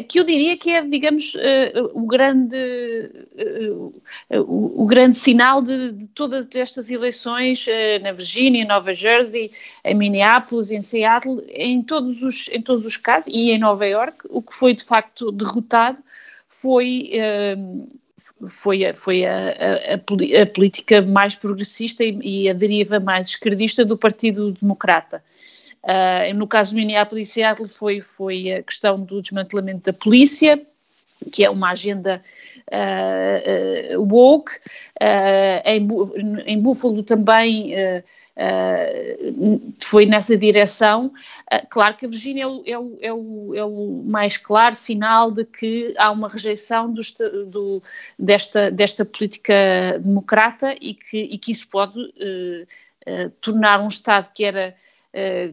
que 0.08 0.20
eu 0.20 0.24
diria 0.24 0.56
que 0.56 0.70
é, 0.70 0.82
digamos, 0.82 1.34
uh, 1.34 1.90
o, 1.92 2.06
grande, 2.06 2.56
uh, 2.56 3.94
o, 4.30 4.82
o, 4.82 4.86
grande 4.86 5.16
sinal 5.16 5.60
de, 5.60 5.92
de, 5.92 6.06
todas 6.08 6.48
estas 6.54 6.90
eleições 6.90 7.66
na 8.02 8.12
Virgínia, 8.12 8.64
Nova 8.64 8.94
Jersey, 8.94 9.50
em 9.84 9.94
Minneapolis, 9.94 10.70
em 10.70 10.80
Seattle, 10.80 11.42
em 11.48 11.82
todos 11.82 12.22
os, 12.22 12.48
em 12.48 12.62
todos 12.62 12.86
os 12.86 12.96
casos, 12.96 13.32
e 13.34 13.50
em 13.50 13.58
Nova 13.58 13.86
York, 13.86 14.18
o 14.30 14.42
que 14.42 14.54
foi 14.54 14.74
de 14.74 14.84
facto 14.84 15.32
derrotado 15.32 15.98
foi 16.48 17.10
foi, 18.46 18.84
a, 18.84 18.94
foi 18.94 19.24
a, 19.24 19.48
a, 19.48 19.94
a, 19.94 20.46
política 20.46 21.02
mais 21.02 21.34
progressista 21.34 22.04
e, 22.04 22.18
e, 22.22 22.48
a 22.48 22.52
deriva 22.52 23.00
mais 23.00 23.28
esquerdista 23.28 23.84
do 23.84 23.96
Partido 23.96 24.52
Democrata. 24.52 25.22
Uh, 25.84 26.32
no 26.34 26.46
caso 26.46 26.70
de 26.70 26.76
Minneapolis 26.76 27.30
Seattle 27.30 27.68
foi, 27.68 28.00
foi 28.00 28.52
a 28.52 28.62
questão 28.62 29.00
do 29.00 29.20
desmantelamento 29.20 29.90
da 29.90 29.98
polícia, 29.98 30.60
que 31.32 31.44
é 31.44 31.50
uma 31.50 31.70
agenda 31.70 32.20
uh, 32.72 33.98
uh, 33.98 34.08
woke. 34.08 34.52
em, 35.64 35.88
em 36.46 36.62
Buffalo 36.62 37.02
também 37.02 37.74
foi 39.80 40.06
nessa 40.06 40.36
direção. 40.36 41.12
claro 41.68 41.96
que 41.96 42.06
a 42.06 42.08
Virgínia 42.08 42.44
é 42.44 42.46
o, 42.46 42.62
é, 42.64 43.06
é, 43.06 43.12
o, 43.12 43.54
é 43.56 43.64
o, 43.64 44.04
mais 44.06 44.36
claro 44.36 44.76
sinal 44.76 45.32
de 45.32 45.44
que 45.44 45.92
há 45.98 46.12
uma 46.12 46.28
rejeição 46.28 46.92
do, 46.94 47.02
do, 47.52 47.82
desta, 48.16 48.70
desta 48.70 49.04
política 49.04 49.98
democrata 49.98 50.76
e 50.80 50.94
que, 50.94 51.18
e 51.18 51.36
que 51.38 51.50
isso 51.50 51.66
pode 51.66 52.00
tornar 53.40 53.80
um 53.80 53.88
Estado 53.88 54.30
que 54.32 54.44
era 54.44 54.76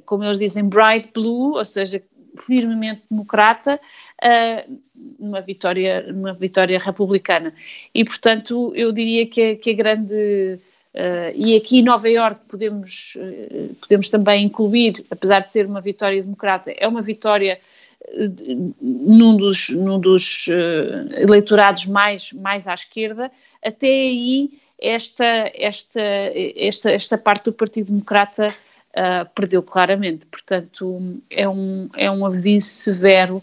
como 0.05 0.23
eles 0.23 0.37
dizem, 0.37 0.69
bright 0.69 1.09
blue, 1.13 1.57
ou 1.57 1.65
seja, 1.65 2.01
firmemente 2.37 3.07
democrata, 3.09 3.75
uh, 3.75 4.79
numa, 5.19 5.41
vitória, 5.41 6.11
numa 6.11 6.33
vitória 6.33 6.79
republicana. 6.79 7.53
E, 7.93 8.03
portanto, 8.03 8.71
eu 8.75 8.91
diria 8.91 9.27
que, 9.27 9.55
que 9.55 9.71
a 9.71 9.73
grande. 9.73 10.57
Uh, 10.91 11.31
e 11.35 11.55
aqui 11.55 11.79
em 11.79 11.83
Nova 11.83 12.09
Iorque 12.09 12.49
podemos, 12.49 13.13
uh, 13.15 13.75
podemos 13.75 14.09
também 14.09 14.45
incluir, 14.45 15.03
apesar 15.11 15.41
de 15.41 15.51
ser 15.51 15.65
uma 15.65 15.81
vitória 15.81 16.21
democrata, 16.21 16.71
é 16.75 16.87
uma 16.87 17.01
vitória 17.01 17.59
num 18.81 19.35
dos, 19.37 19.69
num 19.69 19.99
dos 19.99 20.47
eleitorados 21.17 21.85
mais, 21.85 22.31
mais 22.31 22.65
à 22.65 22.73
esquerda, 22.73 23.29
até 23.63 23.87
aí 23.87 24.49
esta, 24.81 25.51
esta, 25.53 26.01
esta, 26.01 26.91
esta 26.91 27.17
parte 27.17 27.45
do 27.45 27.53
Partido 27.53 27.91
Democrata 27.91 28.47
uh, 28.95 29.29
perdeu 29.35 29.61
claramente. 29.61 30.25
Portanto, 30.25 30.91
é 31.31 31.47
um, 31.47 31.89
é 31.97 32.09
um 32.09 32.25
aviso 32.25 32.69
severo 32.69 33.35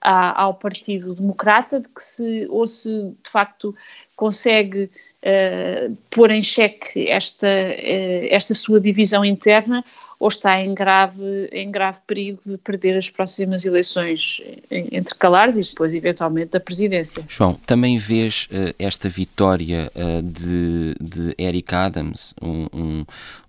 ao 0.00 0.52
Partido 0.54 1.14
Democrata 1.14 1.80
de 1.80 1.88
que 1.88 2.02
se, 2.02 2.46
ou 2.50 2.66
se 2.66 2.90
de 3.24 3.30
facto 3.30 3.74
consegue 4.14 4.84
uh, 4.84 5.96
pôr 6.10 6.30
em 6.30 6.42
xeque 6.42 7.10
esta, 7.10 7.46
uh, 7.46 8.28
esta 8.30 8.54
sua 8.54 8.80
divisão 8.80 9.24
interna 9.24 9.82
ou 10.20 10.28
está 10.28 10.60
em 10.60 10.74
grave, 10.74 11.48
em 11.52 11.70
grave 11.70 11.98
perigo 12.06 12.40
de 12.46 12.56
perder 12.58 12.96
as 12.96 13.10
próximas 13.10 13.64
eleições 13.64 14.40
entre 14.70 15.14
Calares 15.14 15.56
e 15.56 15.70
depois, 15.72 15.92
eventualmente, 15.92 16.50
da 16.52 16.60
presidência. 16.60 17.22
João, 17.28 17.52
também 17.66 17.96
vês 17.96 18.46
uh, 18.50 18.74
esta 18.78 19.08
vitória 19.08 19.88
uh, 19.96 20.22
de, 20.22 20.94
de 21.00 21.34
Eric 21.38 21.74
Adams, 21.74 22.34
um, 22.40 22.66
um, 22.72 23.04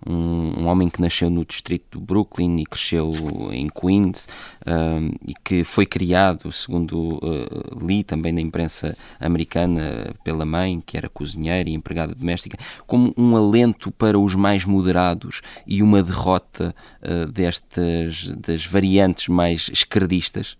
um, 0.06 0.66
homem 0.66 0.88
que 0.88 1.00
nasceu 1.00 1.30
no 1.30 1.44
distrito 1.44 1.98
do 1.98 2.00
Brooklyn 2.00 2.58
e 2.60 2.64
cresceu 2.64 3.10
em 3.52 3.68
Queens 3.68 4.28
um, 4.66 5.10
e 5.28 5.34
que 5.44 5.64
foi 5.64 5.86
criado, 5.86 6.50
segundo 6.50 7.16
uh, 7.16 7.86
li 7.86 8.02
também 8.02 8.32
na 8.32 8.40
imprensa 8.40 8.90
americana, 9.20 10.14
pela 10.24 10.44
mãe, 10.44 10.82
que 10.84 10.96
era 10.96 11.08
cozinheira 11.08 11.68
e 11.68 11.74
empregada 11.74 12.14
doméstica, 12.14 12.58
como 12.86 13.14
um 13.16 13.36
alento 13.36 13.90
para 13.90 14.18
os 14.18 14.34
mais 14.34 14.64
moderados 14.64 15.42
e 15.66 15.82
uma 15.82 16.02
derrota 16.02 16.55
uh, 16.64 17.32
destas 17.32 18.28
das 18.36 18.64
variantes 18.64 19.28
mais 19.28 19.68
esquerdistas? 19.72 20.56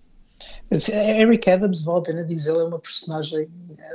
Eric 0.70 1.48
Adams, 1.48 1.82
vale 1.82 1.98
a 1.98 2.02
pena 2.02 2.24
dizer, 2.24 2.50
é 2.50 2.64
uma 2.64 2.78
personagem 2.78 3.48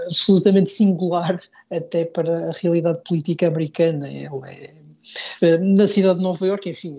absolutamente 0.06 0.70
singular 0.70 1.40
até 1.70 2.06
para 2.06 2.50
a 2.50 2.54
realidade 2.62 3.02
política 3.06 3.48
americana. 3.48 4.08
Ele 4.08 4.42
é 4.48 4.74
Na 5.62 5.88
cidade 5.88 6.18
de 6.18 6.24
Nova 6.24 6.46
Iorque, 6.46 6.70
enfim, 6.70 6.98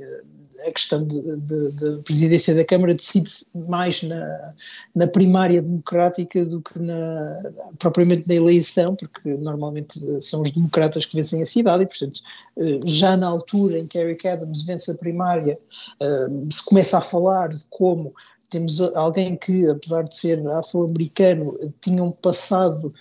a 0.66 0.72
questão 0.72 1.06
da 1.06 2.02
presidência 2.04 2.54
da 2.54 2.64
Câmara 2.64 2.94
decide-se 2.94 3.56
mais 3.58 4.02
na, 4.02 4.54
na 4.94 5.06
primária 5.06 5.60
democrática 5.60 6.44
do 6.44 6.60
que 6.60 6.78
na, 6.78 7.42
propriamente 7.78 8.28
na 8.28 8.34
eleição, 8.34 8.94
porque 8.94 9.34
normalmente 9.38 9.98
são 10.22 10.42
os 10.42 10.50
democratas 10.50 11.04
que 11.04 11.16
vencem 11.16 11.42
a 11.42 11.46
cidade 11.46 11.84
e, 11.84 11.86
portanto, 11.86 12.20
eh, 12.58 12.80
já 12.84 13.16
na 13.16 13.28
altura 13.28 13.78
em 13.78 13.86
que 13.86 13.98
Eric 13.98 14.26
Adams 14.26 14.62
vence 14.62 14.90
a 14.90 14.94
primária, 14.94 15.58
eh, 16.00 16.28
se 16.50 16.64
começa 16.64 16.98
a 16.98 17.00
falar 17.00 17.48
de 17.48 17.64
como 17.70 18.14
temos 18.50 18.80
alguém 18.94 19.34
que, 19.36 19.66
apesar 19.66 20.02
de 20.02 20.14
ser 20.14 20.46
afro-americano, 20.48 21.44
tinha 21.80 22.04
um 22.04 22.10
passado 22.10 22.92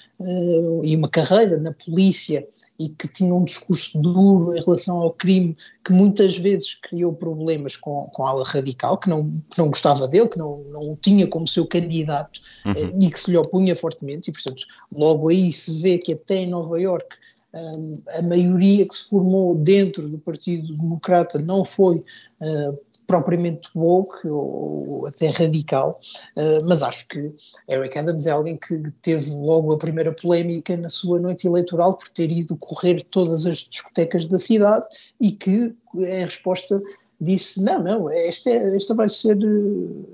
e 0.81 0.95
uma 0.95 1.09
carreira 1.09 1.57
na 1.57 1.73
polícia 1.73 2.47
e 2.81 2.89
que 2.89 3.07
tinha 3.07 3.33
um 3.33 3.43
discurso 3.43 4.01
duro 4.01 4.57
em 4.57 4.61
relação 4.61 4.97
ao 4.97 5.11
crime, 5.11 5.55
que 5.85 5.93
muitas 5.93 6.35
vezes 6.35 6.75
criou 6.75 7.13
problemas 7.13 7.77
com, 7.77 8.09
com 8.11 8.23
a 8.23 8.29
ala 8.29 8.43
radical, 8.43 8.97
que 8.97 9.07
não, 9.07 9.29
que 9.51 9.57
não 9.59 9.67
gostava 9.67 10.07
dele, 10.07 10.27
que 10.27 10.39
não, 10.39 10.63
não 10.71 10.91
o 10.91 10.97
tinha 10.99 11.27
como 11.27 11.47
seu 11.47 11.67
candidato 11.67 12.41
uhum. 12.65 12.71
eh, 12.71 12.93
e 13.03 13.11
que 13.11 13.19
se 13.19 13.29
lhe 13.29 13.37
opunha 13.37 13.75
fortemente, 13.75 14.29
e 14.29 14.33
portanto 14.33 14.63
logo 14.91 15.29
aí 15.29 15.53
se 15.53 15.79
vê 15.79 15.99
que 15.99 16.13
até 16.13 16.37
em 16.37 16.49
Nova 16.49 16.81
Iorque 16.81 17.15
um, 17.53 17.93
a 18.17 18.21
maioria 18.21 18.87
que 18.87 18.95
se 18.95 19.09
formou 19.09 19.55
dentro 19.55 20.07
do 20.07 20.17
Partido 20.17 20.75
Democrata 20.75 21.37
não 21.37 21.65
foi 21.65 21.97
uh, 21.97 22.79
propriamente 23.07 23.69
woke 23.75 24.27
ou, 24.27 25.05
até 25.07 25.29
radical, 25.29 25.99
uh, 26.37 26.65
mas 26.67 26.81
acho 26.81 27.07
que 27.07 27.31
Eric 27.69 27.97
Adams 27.97 28.25
é 28.25 28.31
alguém 28.31 28.57
que 28.57 28.81
teve 29.01 29.31
logo 29.31 29.73
a 29.73 29.77
primeira 29.77 30.13
polémica 30.13 30.77
na 30.77 30.89
sua 30.89 31.19
noite 31.19 31.47
eleitoral 31.47 31.97
por 31.97 32.09
ter 32.09 32.31
ido 32.31 32.55
correr 32.55 33.01
todas 33.11 33.45
as 33.45 33.57
discotecas 33.57 34.27
da 34.27 34.39
cidade 34.39 34.85
e 35.19 35.31
que, 35.31 35.73
em 35.95 36.21
resposta, 36.21 36.81
disse: 37.19 37.61
Não, 37.63 37.83
não, 37.83 38.11
este, 38.11 38.49
é, 38.49 38.75
este 38.75 38.93
vai 38.93 39.09
ser. 39.09 39.37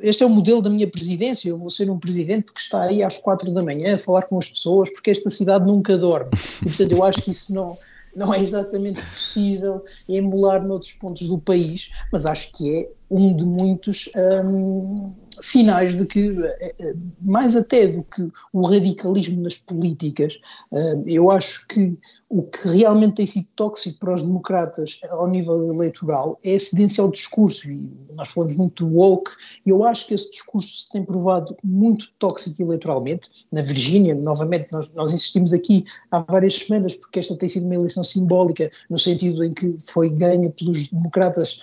Este 0.02 0.24
é 0.24 0.26
o 0.26 0.30
modelo 0.30 0.62
da 0.62 0.70
minha 0.70 0.90
presidência. 0.90 1.50
Eu 1.50 1.58
vou 1.58 1.70
ser 1.70 1.90
um 1.90 2.00
presidente 2.00 2.54
que 2.54 2.60
está 2.60 2.84
aí 2.84 3.04
às 3.04 3.18
quatro 3.18 3.54
da 3.54 3.64
manhã 3.64 3.96
a 3.96 4.00
falar 4.00 4.24
com 4.24 4.38
as 4.38 4.50
pessoas, 4.50 4.90
porque 4.90 5.12
esta 5.12 5.30
cidade 5.30 5.66
nunca 5.66 5.98
dorme. 5.98 6.32
E, 6.62 6.66
portanto, 6.66 6.92
eu 6.92 7.04
acho 7.04 7.22
que 7.22 7.32
isso 7.32 7.54
não 7.54 7.74
não 8.18 8.34
é 8.34 8.40
exatamente 8.40 9.00
possível 9.00 9.86
emular 10.10 10.66
noutros 10.66 10.92
pontos 10.94 11.28
do 11.28 11.38
país, 11.38 11.92
mas 12.12 12.26
acho 12.26 12.52
que 12.54 12.80
é 12.80 12.90
um 13.10 13.34
de 13.36 13.46
muitos 13.46 14.10
um, 14.44 15.14
sinais 15.40 15.98
de 15.98 16.06
que, 16.06 16.30
eh, 16.30 16.76
eh, 16.80 16.96
mais 17.22 17.56
até 17.56 17.88
do 17.88 18.04
que 18.04 18.30
o 18.54 18.62
radicalismo 18.66 19.42
nas 19.42 19.56
políticas, 19.56 20.40
hum, 20.72 21.04
eu 21.06 21.32
acho 21.32 21.68
que 21.68 21.98
o 22.30 22.44
que 22.44 22.68
realmente 22.68 23.16
tem 23.16 23.26
sido 23.26 23.48
tóxico 23.56 24.00
para 24.00 24.14
os 24.14 24.22
democratas 24.22 25.00
ao 25.10 25.28
nível 25.28 25.74
eleitoral 25.74 26.38
é 26.44 26.56
a 26.56 26.60
cedência 26.60 27.02
ao 27.02 27.10
discurso, 27.10 27.70
e 27.70 27.90
nós 28.16 28.30
falamos 28.30 28.56
muito 28.58 28.86
do 28.86 28.96
woke, 28.96 29.32
e 29.66 29.70
eu 29.70 29.84
acho 29.84 30.08
que 30.08 30.14
esse 30.14 30.30
discurso 30.30 30.82
se 30.82 30.90
tem 30.90 31.06
provado 31.06 31.56
muito 31.64 32.12
tóxico 32.20 32.62
eleitoralmente. 32.62 33.30
Na 33.52 33.62
Virgínia, 33.62 34.14
novamente, 34.14 34.68
nós, 34.72 34.90
nós 34.94 35.12
insistimos 35.12 35.54
aqui 35.54 35.86
há 36.12 36.20
várias 36.20 36.56
semanas, 36.56 36.96
porque 36.96 37.20
esta 37.20 37.36
tem 37.36 37.48
sido 37.48 37.66
uma 37.66 37.76
eleição 37.76 38.04
simbólica, 38.04 38.70
no 38.90 38.98
sentido 38.98 39.44
em 39.44 39.54
que 39.54 39.78
foi 39.80 40.10
ganha 40.10 40.50
pelos 40.50 40.88
democratas 40.88 41.60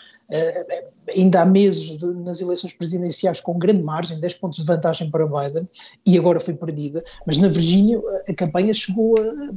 ainda 1.16 1.42
há 1.42 1.46
meses 1.46 1.98
de, 1.98 2.06
nas 2.06 2.40
eleições 2.40 2.72
presidenciais 2.72 3.40
com 3.40 3.58
grande 3.58 3.82
margem, 3.82 4.20
10 4.20 4.34
pontos 4.34 4.58
de 4.58 4.64
vantagem 4.64 5.10
para 5.10 5.26
Biden, 5.26 5.68
e 6.06 6.18
agora 6.18 6.40
foi 6.40 6.54
perdida, 6.54 7.04
mas 7.26 7.38
na 7.38 7.48
Virgínia 7.48 8.00
a 8.28 8.34
campanha 8.34 8.72
chegou 8.72 9.14
a 9.18 9.52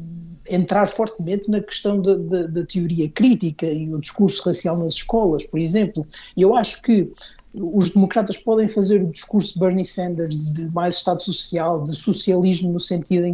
entrar 0.50 0.88
fortemente 0.88 1.50
na 1.50 1.62
questão 1.62 2.02
da, 2.02 2.66
teoria 2.66 3.10
crítica 3.10 3.66
e 3.66 3.94
o 3.94 4.00
discurso 4.00 4.44
racial 4.44 4.78
nas 4.78 4.94
escolas, 4.94 5.46
por 5.46 5.60
exemplo. 5.60 6.08
Eu 6.36 6.56
acho 6.56 6.82
que 6.82 7.12
os 7.60 7.90
democratas 7.90 8.38
podem 8.38 8.68
fazer 8.68 9.02
o 9.02 9.12
discurso 9.12 9.54
de 9.54 9.60
Bernie 9.60 9.86
Sanders 9.86 10.54
de 10.54 10.66
mais 10.68 10.96
Estado 10.96 11.22
social, 11.22 11.84
de 11.84 11.96
socialismo 11.96 12.72
no 12.72 12.80
sentido 12.80 13.26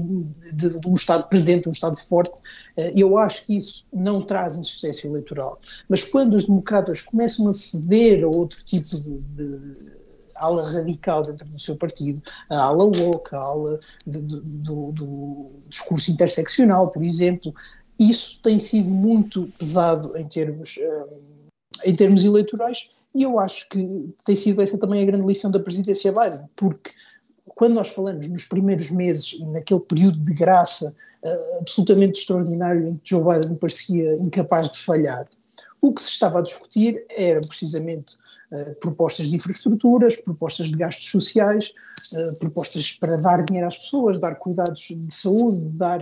de, 0.53 0.79
de, 0.79 0.87
um 0.87 0.95
Estado 0.95 1.27
presente, 1.27 1.67
um 1.67 1.71
Estado 1.71 1.97
forte, 1.97 2.41
eh, 2.77 2.93
eu 2.95 3.17
acho 3.17 3.45
que 3.45 3.57
isso 3.57 3.85
não 3.91 4.21
traz 4.21 4.57
um 4.57 4.63
sucesso 4.63 5.07
eleitoral. 5.07 5.59
Mas 5.89 6.03
quando 6.03 6.35
os 6.35 6.45
democratas 6.45 7.01
começam 7.01 7.47
a 7.47 7.53
ceder 7.53 8.23
a 8.23 8.27
outro 8.27 8.63
tipo 8.63 8.85
de, 8.85 9.17
de 9.35 9.93
ala 10.37 10.71
radical 10.71 11.21
dentro 11.21 11.47
do 11.47 11.59
seu 11.59 11.75
partido, 11.75 12.21
a 12.49 12.57
ala 12.57 12.85
woke, 12.85 13.35
a 13.35 13.39
ala 13.39 13.79
do, 14.07 14.91
do 14.91 15.51
discurso 15.69 16.11
interseccional, 16.11 16.89
por 16.89 17.03
exemplo, 17.03 17.53
isso 17.99 18.39
tem 18.41 18.57
sido 18.57 18.89
muito 18.89 19.51
pesado 19.57 20.15
em 20.17 20.27
termos, 20.27 20.77
eh, 20.77 21.05
em 21.85 21.95
termos 21.95 22.23
eleitorais 22.23 22.89
e 23.13 23.23
eu 23.23 23.39
acho 23.39 23.69
que 23.69 24.13
tem 24.25 24.35
sido 24.35 24.61
essa 24.61 24.77
também 24.77 25.03
a 25.03 25.05
grande 25.05 25.27
lição 25.27 25.51
da 25.51 25.59
presidência 25.59 26.11
Biden, 26.11 26.49
porque 26.55 26.91
quando 27.55 27.75
nós 27.75 27.89
falamos 27.89 28.27
nos 28.27 28.45
primeiros 28.45 28.89
meses 28.89 29.39
naquele 29.39 29.81
período 29.81 30.17
de 30.17 30.33
graça 30.33 30.95
uh, 31.23 31.59
absolutamente 31.59 32.19
extraordinário 32.19 32.87
em 32.87 32.97
que 32.97 33.09
Joe 33.09 33.23
Biden 33.23 33.55
parecia 33.57 34.15
incapaz 34.15 34.69
de 34.71 34.79
falhar, 34.79 35.27
o 35.81 35.93
que 35.93 36.01
se 36.01 36.09
estava 36.09 36.39
a 36.39 36.41
discutir 36.41 37.05
eram 37.15 37.41
precisamente 37.41 38.15
uh, 38.51 38.73
propostas 38.79 39.27
de 39.27 39.35
infraestruturas, 39.35 40.15
propostas 40.15 40.67
de 40.67 40.77
gastos 40.77 41.07
sociais, 41.09 41.71
uh, 42.15 42.39
propostas 42.39 42.93
para 42.93 43.17
dar 43.17 43.43
dinheiro 43.43 43.67
às 43.67 43.77
pessoas, 43.77 44.19
dar 44.19 44.35
cuidados 44.35 44.81
de 44.81 45.13
saúde, 45.13 45.59
dar 45.59 46.01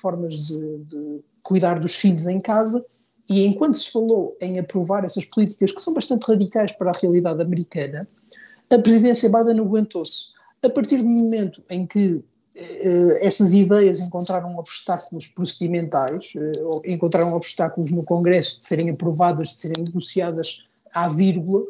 formas 0.00 0.46
de, 0.46 0.78
de 0.84 1.20
cuidar 1.42 1.80
dos 1.80 1.96
filhos 1.96 2.26
em 2.28 2.40
casa 2.40 2.84
e 3.28 3.44
enquanto 3.44 3.76
se 3.76 3.90
falou 3.90 4.36
em 4.40 4.58
aprovar 4.58 5.04
essas 5.04 5.24
políticas 5.24 5.72
que 5.72 5.80
são 5.80 5.94
bastante 5.94 6.24
radicais 6.24 6.72
para 6.72 6.90
a 6.90 6.98
realidade 6.98 7.40
americana, 7.40 8.08
a 8.70 8.78
presidência 8.78 9.30
Biden 9.30 9.60
aguentou-se. 9.60 10.28
A 10.62 10.68
partir 10.68 10.98
do 10.98 11.08
momento 11.08 11.62
em 11.68 11.86
que 11.86 12.22
eh, 12.56 13.26
essas 13.26 13.52
ideias 13.52 14.00
encontraram 14.00 14.56
obstáculos 14.56 15.26
procedimentais, 15.28 16.32
eh, 16.36 16.92
encontraram 16.92 17.34
obstáculos 17.34 17.90
no 17.90 18.02
Congresso 18.02 18.58
de 18.58 18.64
serem 18.64 18.90
aprovadas, 18.90 19.48
de 19.48 19.54
serem 19.54 19.84
negociadas 19.84 20.58
à 20.94 21.08
vírgula, 21.08 21.64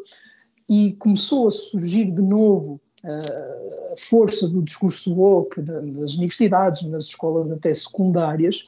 e 0.68 0.92
começou 0.94 1.48
a 1.48 1.50
surgir 1.50 2.10
de 2.10 2.22
novo 2.22 2.80
a 3.04 3.96
força 3.98 4.48
do 4.48 4.62
discurso 4.62 5.12
woke 5.12 5.60
nas 5.60 6.14
universidades, 6.14 6.82
nas 6.82 7.06
escolas 7.06 7.50
até 7.50 7.74
secundárias, 7.74 8.62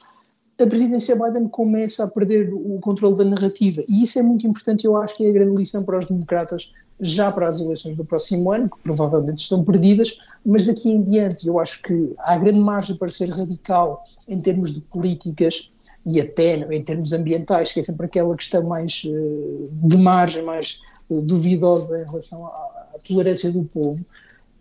a 0.59 0.67
presidência 0.67 1.15
Biden 1.15 1.47
começa 1.49 2.03
a 2.03 2.07
perder 2.07 2.53
o 2.53 2.79
controle 2.79 3.17
da 3.17 3.25
narrativa. 3.25 3.81
E 3.89 4.03
isso 4.03 4.17
é 4.17 4.21
muito 4.21 4.47
importante, 4.47 4.85
eu 4.85 4.95
acho 4.95 5.15
que 5.15 5.25
é 5.25 5.29
a 5.29 5.33
grande 5.33 5.55
lição 5.55 5.83
para 5.83 5.99
os 5.99 6.05
democratas, 6.05 6.71
já 6.99 7.29
para 7.29 7.49
as 7.49 7.59
eleições 7.59 7.97
do 7.97 8.05
próximo 8.05 8.51
ano, 8.51 8.69
que 8.69 8.77
provavelmente 8.81 9.39
estão 9.39 9.63
perdidas, 9.63 10.17
mas 10.45 10.65
daqui 10.65 10.89
em 10.89 11.03
diante 11.03 11.45
eu 11.45 11.59
acho 11.59 11.81
que 11.81 12.13
há 12.19 12.37
grande 12.37 12.61
margem 12.61 12.95
para 12.95 13.09
ser 13.09 13.29
radical 13.29 14.03
em 14.29 14.37
termos 14.37 14.73
de 14.73 14.79
políticas 14.79 15.69
e 16.05 16.21
até 16.21 16.55
em 16.55 16.83
termos 16.83 17.11
ambientais, 17.11 17.73
que 17.73 17.81
é 17.81 17.83
sempre 17.83 18.05
aquela 18.05 18.33
questão 18.35 18.65
mais 18.65 19.03
uh, 19.05 19.87
de 19.87 19.97
margem, 19.97 20.43
mais 20.43 20.77
uh, 21.09 21.19
duvidosa 21.19 21.99
em 21.99 22.05
relação 22.09 22.45
à 22.45 22.95
tolerância 23.05 23.51
do 23.51 23.63
povo 23.63 24.05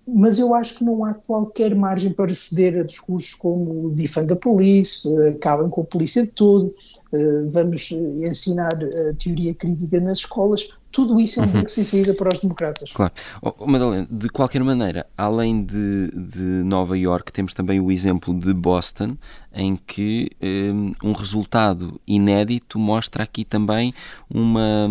mas 0.07 0.39
eu 0.39 0.55
acho 0.55 0.77
que 0.77 0.85
não 0.85 1.05
há 1.05 1.15
qualquer 1.15 1.75
margem 1.75 2.13
para 2.13 2.35
ceder 2.35 2.79
a 2.79 2.83
discursos 2.85 3.35
como 3.35 3.91
defend 3.91 4.33
a 4.33 4.37
polícia, 4.37 5.31
acabem 5.31 5.69
com 5.71 5.81
a 5.81 5.85
polícia 5.85 6.23
de 6.23 6.29
todo, 6.29 6.75
eh, 7.13 7.49
vamos 7.51 7.91
ensinar 7.91 8.73
a 8.73 9.15
teoria 9.15 9.55
crítica 9.55 10.01
nas 10.01 10.19
escolas, 10.19 10.65
tudo 10.95 11.19
isso 11.19 11.41
é 11.41 11.43
um 11.43 11.47
uhum. 11.47 11.53
beco 11.53 11.69
sem 11.69 11.85
saída 11.85 12.15
para 12.15 12.33
os 12.33 12.39
democratas. 12.39 12.93
Claro. 12.93 13.13
Oh, 13.43 13.67
Madalena, 13.67 14.07
de 14.09 14.29
qualquer 14.29 14.63
maneira, 14.63 15.05
além 15.19 15.65
de, 15.65 16.09
de 16.15 16.63
Nova 16.65 16.97
York, 16.97 17.33
temos 17.33 17.53
também 17.53 17.81
o 17.81 17.91
exemplo 17.91 18.33
de 18.33 18.55
Boston, 18.55 19.17
em 19.53 19.75
que 19.75 20.31
um, 20.41 20.95
um 21.03 21.13
resultado 21.13 22.01
inédito 22.07 22.79
mostra 22.79 23.25
aqui 23.25 23.45
também 23.45 23.93
uma, 24.31 24.89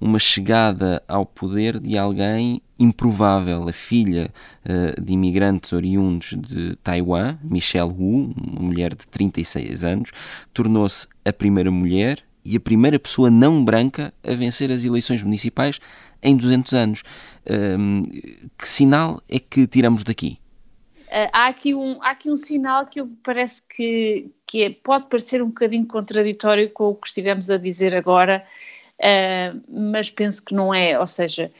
uma 0.00 0.20
chegada 0.20 1.02
ao 1.08 1.26
poder 1.26 1.80
de 1.80 1.98
alguém 1.98 2.62
improvável. 2.78 3.68
A 3.68 3.72
filha 3.72 4.30
uh, 4.64 5.00
de 5.02 5.12
imigrantes 5.12 5.72
oriundos 5.72 6.36
de 6.38 6.76
Taiwan, 6.84 7.36
Michelle 7.42 7.92
Wu, 7.92 8.32
uma 8.36 8.62
mulher 8.62 8.94
de 8.94 9.08
36 9.08 9.82
anos, 9.82 10.12
tornou-se 10.54 11.08
a 11.24 11.32
primeira 11.32 11.70
mulher 11.72 12.22
e 12.44 12.56
a 12.56 12.60
primeira 12.60 12.98
pessoa 12.98 13.30
não 13.30 13.64
branca 13.64 14.12
a 14.22 14.34
vencer 14.34 14.70
as 14.70 14.84
eleições 14.84 15.22
municipais 15.22 15.80
em 16.22 16.36
200 16.36 16.72
anos. 16.72 17.02
Um, 17.48 18.02
que 18.58 18.68
sinal 18.68 19.20
é 19.28 19.38
que 19.38 19.66
tiramos 19.66 20.04
daqui? 20.04 20.38
Uh, 21.12 21.28
há, 21.32 21.46
aqui 21.48 21.74
um, 21.74 22.02
há 22.02 22.10
aqui 22.10 22.30
um 22.30 22.36
sinal 22.36 22.86
que 22.86 23.04
parece 23.22 23.62
que, 23.62 24.30
que 24.46 24.62
é, 24.62 24.70
pode 24.82 25.06
parecer 25.08 25.42
um 25.42 25.48
bocadinho 25.48 25.86
contraditório 25.86 26.70
com 26.70 26.88
o 26.88 26.94
que 26.94 27.06
estivemos 27.06 27.50
a 27.50 27.58
dizer 27.58 27.94
agora, 27.94 28.42
uh, 28.98 29.60
mas 29.68 30.08
penso 30.08 30.42
que 30.42 30.54
não 30.54 30.72
é, 30.72 30.98
ou 30.98 31.06
seja, 31.06 31.50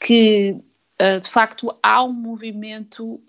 que 0.00 0.56
uh, 0.98 1.20
de 1.20 1.28
facto 1.28 1.68
há 1.82 2.02
um 2.02 2.12
movimento 2.12 3.20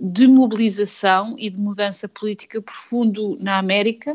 de 0.00 0.26
mobilização 0.26 1.36
e 1.38 1.48
de 1.48 1.58
mudança 1.58 2.08
política 2.08 2.60
profundo 2.60 3.36
na 3.40 3.58
América, 3.58 4.12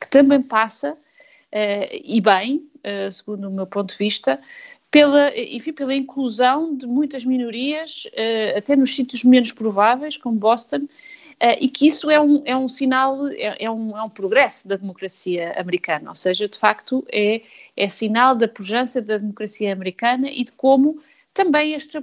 que 0.00 0.08
também 0.10 0.40
passa 0.40 0.92
e 2.04 2.20
bem, 2.20 2.68
segundo 3.12 3.48
o 3.48 3.52
meu 3.52 3.66
ponto 3.66 3.92
de 3.92 3.98
vista, 3.98 4.38
pela, 4.90 5.36
enfim, 5.36 5.72
pela 5.72 5.94
inclusão 5.94 6.76
de 6.76 6.86
muitas 6.86 7.24
minorias, 7.24 8.06
até 8.56 8.76
nos 8.76 8.94
sítios 8.94 9.24
menos 9.24 9.52
prováveis, 9.52 10.16
como 10.16 10.38
Boston, 10.38 10.86
e 11.60 11.68
que 11.68 11.86
isso 11.86 12.10
é 12.10 12.20
um, 12.20 12.42
é 12.44 12.56
um 12.56 12.68
sinal, 12.68 13.26
é, 13.28 13.64
é, 13.64 13.70
um, 13.70 13.96
é 13.96 14.02
um 14.02 14.08
progresso 14.08 14.66
da 14.66 14.76
democracia 14.76 15.54
americana, 15.58 16.08
ou 16.08 16.14
seja, 16.14 16.48
de 16.48 16.58
facto 16.58 17.06
é, 17.12 17.40
é 17.76 17.88
sinal 17.88 18.34
da 18.34 18.48
pujança 18.48 19.02
da 19.02 19.18
democracia 19.18 19.72
americana 19.72 20.30
e 20.30 20.44
de 20.44 20.52
como 20.52 20.94
também 21.36 21.74
esta 21.74 22.02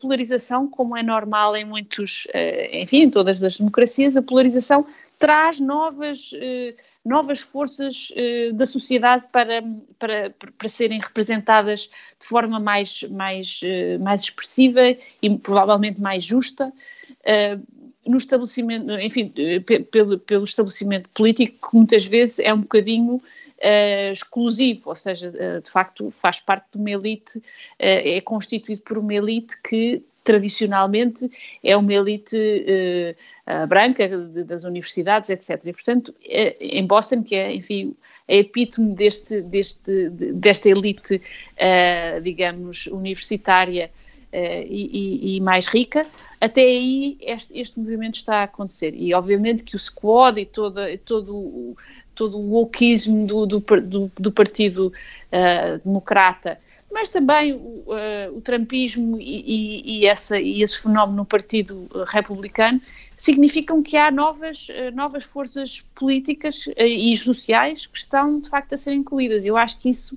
polarização, 0.00 0.66
como 0.66 0.96
é 0.96 1.02
normal 1.02 1.54
em 1.54 1.66
muitos, 1.66 2.26
uh, 2.34 2.76
enfim, 2.76 3.02
em 3.02 3.10
todas 3.10 3.42
as 3.42 3.58
democracias, 3.58 4.16
a 4.16 4.22
polarização 4.22 4.84
traz 5.20 5.60
novas, 5.60 6.32
uh, 6.32 6.74
novas 7.04 7.40
forças 7.40 8.12
da 8.54 8.66
sociedade 8.66 9.24
para, 9.32 9.62
para, 9.98 10.30
para 10.30 10.68
serem 10.68 10.98
representadas 10.98 11.88
de 12.18 12.26
forma 12.26 12.58
mais, 12.60 13.02
mais, 13.04 13.60
mais 14.00 14.22
expressiva 14.24 14.82
e 15.22 15.38
provavelmente 15.38 15.98
mais 15.98 16.22
justa 16.22 16.70
no 18.06 18.18
estabelecimento, 18.18 18.92
enfim, 18.92 19.24
pelo, 19.90 20.18
pelo 20.18 20.44
estabelecimento 20.44 21.08
político, 21.14 21.70
que 21.70 21.76
muitas 21.76 22.04
vezes 22.04 22.38
é 22.38 22.52
um 22.52 22.60
bocadinho 22.60 23.18
uh, 23.62 24.12
exclusivo, 24.12 24.88
ou 24.88 24.94
seja, 24.94 25.28
uh, 25.28 25.62
de 25.62 25.70
facto 25.70 26.10
faz 26.10 26.40
parte 26.40 26.66
de 26.72 26.78
uma 26.78 26.90
elite, 26.90 27.38
uh, 27.38 27.42
é 27.78 28.20
constituído 28.20 28.82
por 28.82 28.98
uma 28.98 29.14
elite 29.14 29.54
que 29.62 30.02
tradicionalmente 30.24 31.30
é 31.64 31.74
uma 31.74 31.94
elite 31.94 32.36
branca 33.70 34.06
de, 34.06 34.44
das 34.44 34.64
universidades, 34.64 35.30
etc. 35.30 35.58
E, 35.64 35.72
portanto, 35.72 36.14
em 36.60 36.86
Boston, 36.86 37.22
que 37.22 37.34
é, 37.34 37.54
enfim, 37.54 37.94
é 38.28 38.40
epítome 38.40 38.94
deste, 38.94 39.40
deste, 39.44 40.10
desta 40.34 40.68
elite, 40.68 41.22
digamos, 42.22 42.86
universitária, 42.88 43.88
uh, 44.32 44.66
e, 44.68 45.36
e, 45.36 45.40
mais 45.40 45.66
rica, 45.66 46.06
até 46.40 46.62
aí 46.62 47.18
este, 47.20 47.58
este, 47.58 47.78
movimento 47.78 48.14
está 48.14 48.36
a 48.36 48.42
acontecer. 48.44 48.94
E 48.96 49.12
obviamente 49.14 49.64
que 49.64 49.76
o 49.76 49.78
Squad 49.78 50.40
e 50.40 50.46
todo, 50.46 50.80
todo 52.20 52.36
o 52.36 52.50
wokeismo 52.50 53.26
do, 53.26 53.46
do, 53.46 53.60
do, 53.80 54.12
do 54.18 54.30
Partido 54.30 54.88
uh, 54.88 55.78
Democrata, 55.82 56.54
mas 56.92 57.08
também 57.08 57.54
uh, 57.54 58.36
o 58.36 58.42
trumpismo 58.42 59.18
e, 59.18 59.22
e, 59.22 60.00
e, 60.00 60.06
essa, 60.06 60.38
e 60.38 60.62
esse 60.62 60.82
fenómeno 60.82 61.16
no 61.16 61.24
Partido 61.24 61.88
Republicano 62.08 62.78
significam 63.16 63.82
que 63.82 63.96
há 63.96 64.10
novas, 64.10 64.66
novas 64.92 65.24
forças 65.24 65.80
políticas 65.94 66.66
e 66.76 67.16
sociais 67.16 67.86
que 67.86 67.96
estão 67.96 68.38
de 68.38 68.50
facto 68.50 68.74
a 68.74 68.76
ser 68.76 68.92
incluídas. 68.92 69.46
Eu 69.46 69.56
acho 69.56 69.78
que 69.78 69.88
isso. 69.88 70.16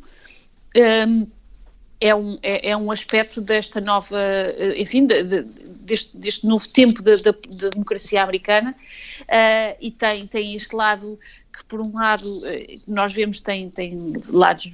É 1.99 2.13
um, 2.13 2.37
é, 2.41 2.71
é, 2.71 2.77
um 2.77 2.91
aspecto 2.91 3.39
desta 3.39 3.79
nova, 3.79 4.19
eh, 4.19 4.81
enfim, 4.81 5.07
de, 5.07 5.23
de, 5.23 5.41
deste, 5.85 6.17
deste, 6.17 6.45
novo 6.45 6.67
tempo 6.67 7.01
da, 7.01 7.13
da, 7.13 7.31
da 7.31 7.69
democracia 7.69 8.21
americana. 8.21 8.75
Uh, 9.21 9.77
e 9.79 9.89
tem, 9.91 10.27
tem 10.27 10.55
este 10.55 10.75
lado 10.75 11.17
que, 11.51 11.63
por 11.65 11.79
um 11.79 11.93
lado, 11.93 12.25
eh, 12.45 12.75
nós 12.87 13.13
vemos 13.13 13.39
tem, 13.39 13.69
tem 13.69 14.13
lados 14.27 14.65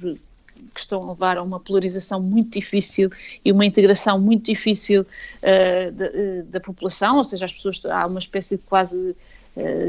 que 0.74 0.80
estão 0.80 1.02
a 1.04 1.12
levar 1.12 1.38
a 1.38 1.42
uma 1.42 1.60
polarização 1.60 2.20
muito 2.20 2.50
difícil 2.50 3.08
e 3.44 3.52
uma 3.52 3.64
integração 3.64 4.18
muito 4.18 4.46
difícil 4.46 5.02
uh, 5.02 5.92
da, 5.92 6.06
da, 6.46 6.60
população, 6.60 7.18
ou 7.18 7.24
seja, 7.24 7.44
as 7.46 7.52
pessoas, 7.52 7.80
há 7.84 8.06
uma 8.06 8.18
espécie 8.18 8.56
de 8.56 8.64
quase 8.64 9.14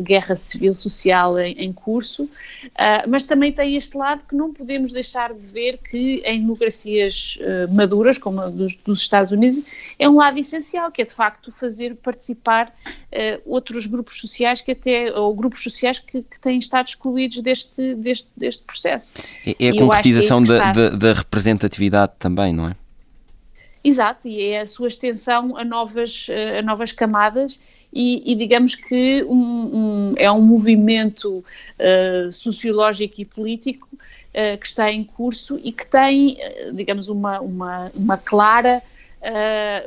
guerra 0.01 0.35
civil 0.35 0.75
social 0.75 1.39
em, 1.39 1.53
em 1.53 1.73
curso, 1.73 2.23
uh, 2.23 3.07
mas 3.07 3.23
também 3.23 3.51
tem 3.51 3.75
este 3.75 3.95
lado 3.97 4.21
que 4.27 4.35
não 4.35 4.53
podemos 4.53 4.91
deixar 4.91 5.33
de 5.33 5.45
ver 5.47 5.77
que 5.77 6.21
em 6.25 6.41
democracias 6.41 7.37
uh, 7.41 7.73
maduras, 7.73 8.17
como 8.17 8.41
a 8.41 8.49
dos, 8.49 8.75
dos, 8.75 9.01
Estados 9.01 9.31
Unidos, 9.31 9.95
é 9.97 10.09
um 10.09 10.15
lado 10.15 10.37
essencial, 10.39 10.91
que 10.91 11.01
é 11.01 11.05
de 11.05 11.13
facto 11.13 11.51
fazer 11.51 11.95
participar 11.97 12.69
outros 13.45 13.85
grupos 13.85 14.19
sociais 14.19 14.61
que 14.61 14.71
até, 14.71 15.11
ou 15.13 15.35
grupos 15.35 15.61
sociais 15.63 15.99
que, 15.99 16.23
que 16.23 16.39
têm 16.39 16.59
estado 16.59 16.87
excluídos 16.87 17.39
deste, 17.41 17.95
deste, 17.95 18.27
deste 18.35 18.63
processo. 18.63 19.13
É, 19.45 19.67
é 19.67 19.69
a 19.69 19.75
concretização 19.75 20.39
é 20.43 20.45
da, 20.45 20.71
da, 20.71 20.89
da 20.89 21.13
representatividade 21.13 22.13
também, 22.17 22.53
não 22.53 22.69
é? 22.69 22.75
Exato, 23.83 24.27
e 24.27 24.41
é 24.41 24.61
a 24.61 24.67
sua 24.67 24.87
extensão 24.87 25.57
a 25.57 25.65
novas, 25.65 26.27
a 26.59 26.61
novas 26.61 26.91
camadas 26.91 27.59
e, 27.93 28.31
e 28.31 28.35
digamos 28.35 28.75
que 28.75 29.23
um, 29.23 29.35
um, 29.35 30.13
é 30.17 30.31
um 30.31 30.41
movimento 30.41 31.43
uh, 31.79 32.31
sociológico 32.31 33.19
e 33.19 33.25
político 33.25 33.87
uh, 33.93 34.57
que 34.57 34.67
está 34.67 34.89
em 34.91 35.03
curso 35.03 35.59
e 35.63 35.71
que 35.73 35.85
tem, 35.85 36.37
uh, 36.37 36.75
digamos, 36.75 37.09
uma, 37.09 37.41
uma, 37.41 37.91
uma 37.95 38.17
clara 38.17 38.81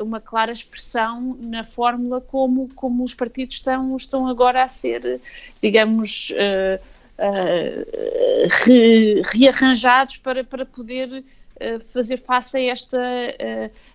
uma 0.01 0.21
clara 0.21 0.53
expressão 0.53 1.37
na 1.41 1.65
fórmula 1.65 2.21
como, 2.21 2.73
como 2.73 3.03
os 3.03 3.15
partidos 3.15 3.57
estão, 3.57 3.97
estão 3.97 4.29
agora 4.29 4.63
a 4.63 4.69
ser, 4.69 5.21
digamos, 5.61 6.33
re, 8.65 9.23
rearranjados 9.25 10.19
para, 10.19 10.45
para 10.45 10.65
poder 10.65 11.25
fazer 11.93 12.19
face 12.19 12.57
a, 12.57 12.63
esta, 12.63 12.97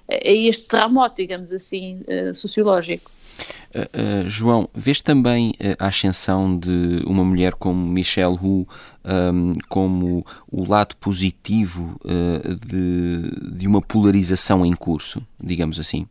a 0.09 0.29
este 0.29 0.67
terremoto, 0.67 1.15
digamos 1.15 1.53
assim, 1.53 2.01
sociológico. 2.33 3.09
Uh, 3.75 4.29
João, 4.29 4.67
vês 4.73 5.01
também 5.01 5.51
uh, 5.51 5.75
a 5.77 5.87
ascensão 5.87 6.57
de 6.57 7.03
uma 7.05 7.23
mulher 7.23 7.53
como 7.53 7.85
Michelle 7.85 8.37
Wu 8.41 8.67
um, 9.05 9.53
como 9.67 10.25
o 10.51 10.67
lado 10.67 10.95
positivo 10.97 11.99
de, 12.67 13.57
de 13.57 13.67
uma 13.67 13.81
polarização 13.81 14.65
em 14.65 14.73
curso, 14.73 15.21
digamos 15.41 15.79
assim? 15.79 16.05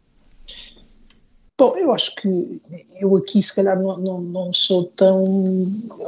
Bom, 1.59 1.77
eu 1.77 1.92
acho 1.92 2.14
que 2.14 2.62
eu 3.01 3.16
aqui 3.16 3.42
se 3.42 3.53
calhar 3.53 3.77
não, 3.81 3.99
não, 3.99 4.21
não, 4.21 4.53
sou 4.53 4.85
tão 4.85 5.25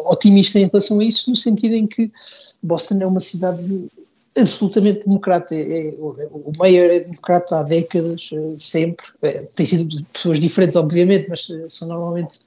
otimista 0.06 0.60
em 0.60 0.68
relação 0.68 1.00
a 1.00 1.04
isso, 1.04 1.28
no 1.28 1.34
sentido 1.34 1.74
em 1.74 1.88
que 1.88 2.10
Boston 2.62 2.98
é 3.00 3.06
uma 3.06 3.18
cidade 3.18 3.86
absolutamente 4.38 5.04
democrata. 5.04 5.54
É, 5.54 5.88
é, 5.88 5.94
o 5.98 6.52
Mayor 6.56 6.90
é 6.90 7.00
democrata 7.00 7.60
há 7.60 7.62
décadas, 7.62 8.30
eh, 8.32 8.52
sempre. 8.56 9.06
É, 9.22 9.42
tem 9.54 9.66
sido 9.66 9.96
pessoas 10.12 10.40
diferentes, 10.40 10.76
obviamente, 10.76 11.28
mas 11.28 11.48
eh, 11.50 11.64
são 11.66 11.88
normalmente 11.88 12.40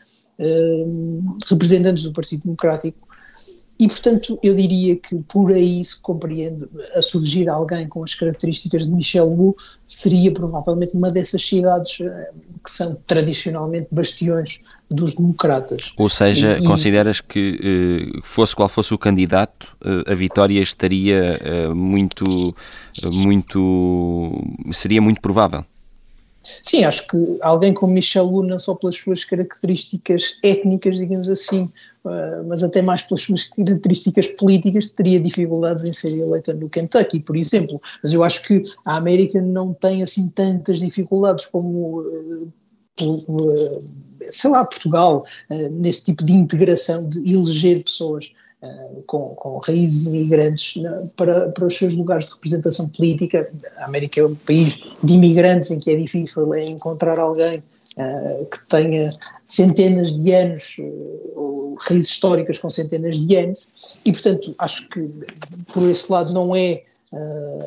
representantes 1.48 2.04
do 2.04 2.12
Partido 2.12 2.44
Democrático. 2.44 3.08
E, 3.80 3.88
portanto, 3.88 4.40
eu 4.42 4.54
diria 4.56 4.96
que 4.96 5.16
por 5.24 5.52
aí 5.52 5.84
se 5.84 6.02
compreende 6.02 6.68
a 6.96 7.02
surgir 7.02 7.48
alguém 7.48 7.88
com 7.88 8.04
as 8.04 8.16
características 8.16 8.84
de 8.84 8.92
Michel 8.92 9.28
Wu, 9.28 9.56
seria 9.86 10.34
provavelmente 10.34 10.96
uma 10.96 11.12
dessas 11.12 11.46
cidades 11.46 11.98
que 11.98 12.72
são 12.72 12.96
tradicionalmente 13.06 13.88
bastiões 13.92 14.60
dos 14.94 15.16
democratas. 15.16 15.92
Ou 15.98 16.08
seja, 16.10 16.58
e, 16.58 16.64
consideras 16.64 17.20
que 17.20 18.14
eh, 18.16 18.20
fosse 18.24 18.56
qual 18.56 18.70
fosse 18.70 18.94
o 18.94 18.98
candidato, 18.98 19.76
eh, 19.84 20.12
a 20.12 20.16
vitória 20.16 20.62
estaria 20.62 21.40
eh, 21.42 21.70
muito, 21.70 22.56
muito, 23.12 24.32
seria 24.72 25.02
muito 25.02 25.20
provável? 25.20 25.66
Sim, 26.62 26.84
acho 26.84 27.08
que 27.08 27.18
alguém 27.42 27.74
como 27.74 27.94
Michel 27.94 28.30
não 28.44 28.60
só 28.60 28.76
pelas 28.76 28.98
suas 28.98 29.24
características 29.24 30.36
étnicas, 30.44 30.98
digamos 30.98 31.30
assim, 31.30 31.70
mas 32.46 32.62
até 32.62 32.82
mais 32.82 33.02
pelas 33.02 33.22
suas 33.22 33.46
características 33.46 34.28
políticas, 34.28 34.92
teria 34.92 35.22
dificuldades 35.22 35.86
em 35.86 35.94
ser 35.94 36.20
eleita 36.20 36.54
no 36.54 36.68
Kentucky, 36.68 37.22
por 37.22 37.38
exemplo. 37.38 37.82
Mas 38.04 38.12
eu 38.12 38.26
acho 38.26 38.44
que 38.44 38.62
a 38.84 38.98
América 38.98 39.42
não 39.42 39.74
tem 39.74 40.04
assim 40.04 40.28
tantas 40.28 40.80
dificuldades 40.80 41.46
como 41.46 42.04
sei 44.30 44.50
lá, 44.50 44.66
Portugal, 44.66 45.26
uh, 45.50 45.70
nesse 45.72 46.06
tipo 46.06 46.24
de 46.24 46.34
integração, 46.34 47.08
de 47.08 47.34
eleger 47.34 47.84
pessoas 47.84 48.32
uh, 48.62 49.02
com, 49.06 49.30
com 49.36 49.58
raízes 49.60 50.06
imigrantes 50.08 50.82
para, 51.16 51.50
para 51.50 51.66
os 51.66 51.76
seus 51.76 51.96
lugares 51.96 52.28
de 52.28 52.34
representação 52.34 52.90
política. 52.90 53.52
A 53.78 53.88
América 53.88 54.22
é 54.22 54.26
um 54.26 54.36
país 54.36 54.78
de 55.04 55.14
imigrantes 55.14 55.72
em 55.72 55.80
que 55.80 55.92
é 55.92 55.96
difícil 55.96 56.54
encontrar 56.56 57.20
alguém 57.20 57.64
que 58.52 58.68
tenha 58.70 59.08
centenas 59.46 60.18
de 60.18 60.34
anos, 60.34 60.78
ou 61.36 61.76
raízes 61.80 62.10
históricas 62.10 62.58
com 62.58 62.68
centenas 62.68 63.20
de 63.20 63.36
anos, 63.36 63.72
e 64.04 64.12
portanto 64.12 64.56
acho 64.58 64.90
que 64.90 65.12
por 65.72 65.88
esse 65.88 66.12
lado 66.12 66.34
não 66.34 66.56
é 66.56 66.82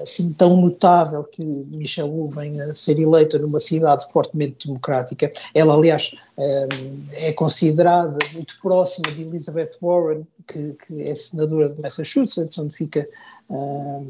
assim 0.03 0.33
tão 0.33 0.57
notável 0.57 1.23
que 1.25 1.43
Michelle 1.77 2.11
Wu 2.11 2.29
venha 2.31 2.65
a 2.65 2.75
ser 2.75 2.99
eleita 2.99 3.39
numa 3.39 3.61
cidade 3.61 4.05
fortemente 4.11 4.67
democrática. 4.67 5.33
Ela, 5.55 5.75
aliás, 5.75 6.11
uh, 6.37 7.07
é 7.13 7.33
considerada 7.33 8.19
muito 8.33 8.59
próxima 8.61 9.13
de 9.13 9.23
Elizabeth 9.23 9.71
Warren, 9.81 10.27
que, 10.47 10.77
que 10.87 11.03
é 11.03 11.15
senadora 11.15 11.69
de 11.69 11.81
Massachusetts, 11.81 12.59
onde 12.59 12.75
fica, 12.75 13.09
uh, 13.49 14.07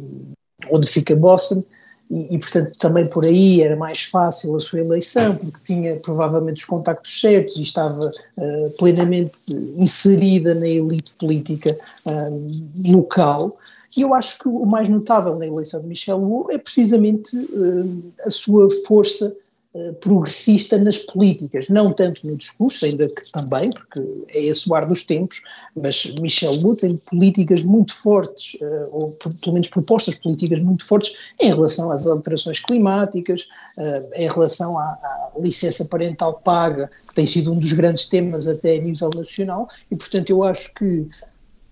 onde 0.70 0.86
fica 0.86 1.14
Boston, 1.14 1.62
e, 2.10 2.36
e, 2.36 2.38
portanto 2.38 2.78
também 2.78 3.08
por 3.08 3.24
aí 3.24 3.62
era 3.62 3.76
mais 3.76 4.04
fácil 4.04 4.54
a 4.54 4.60
sua 4.60 4.80
eleição, 4.80 5.36
porque 5.36 5.58
tinha 5.64 5.96
provavelmente 5.96 6.58
os 6.58 6.64
contactos 6.64 7.20
certos 7.20 7.56
e 7.56 7.62
estava 7.62 8.10
uh, 8.36 8.76
plenamente 8.78 9.38
inserida 9.76 10.54
na 10.54 10.68
elite 10.68 11.16
política 11.18 11.76
uh, 12.06 12.92
local. 12.92 13.58
E 13.96 14.02
eu 14.02 14.12
acho 14.14 14.38
que 14.38 14.48
o 14.48 14.66
mais 14.66 14.88
notável 14.88 15.36
na 15.36 15.46
eleição 15.46 15.80
de 15.80 15.86
Michel 15.86 16.18
Wu 16.18 16.48
é 16.50 16.58
precisamente 16.58 17.34
uh, 17.36 18.12
a 18.24 18.30
sua 18.30 18.68
força 18.86 19.34
eh, 19.76 19.92
progressista 20.00 20.78
nas 20.78 20.96
políticas, 20.96 21.68
não 21.68 21.92
tanto 21.92 22.26
no 22.26 22.34
discurso, 22.34 22.86
ainda 22.86 23.10
que 23.10 23.30
também, 23.30 23.68
porque 23.68 24.00
é 24.30 24.44
esse 24.44 24.66
o 24.70 24.74
ar 24.74 24.86
dos 24.86 25.04
tempos, 25.04 25.42
mas 25.76 26.14
Michel 26.18 26.54
Wu 26.62 26.74
tem 26.74 26.96
políticas 26.96 27.62
muito 27.62 27.94
fortes, 27.94 28.56
eh, 28.62 28.84
ou 28.90 29.12
pelo 29.12 29.52
menos 29.52 29.68
propostas 29.68 30.14
políticas 30.14 30.62
muito 30.62 30.82
fortes 30.82 31.12
em 31.38 31.50
relação 31.50 31.92
às 31.92 32.06
alterações 32.06 32.58
climáticas, 32.58 33.46
em 34.14 34.26
relação 34.26 34.78
à, 34.78 34.84
à 34.84 35.32
licença 35.38 35.84
parental 35.84 36.40
paga, 36.42 36.88
que 37.08 37.14
tem 37.14 37.26
sido 37.26 37.52
um 37.52 37.58
dos 37.58 37.74
grandes 37.74 38.06
temas 38.08 38.48
até 38.48 38.78
a 38.78 38.80
nível 38.80 39.10
nacional, 39.14 39.68
e 39.90 39.96
portanto 39.96 40.30
eu 40.30 40.42
acho 40.42 40.72
que 40.72 41.06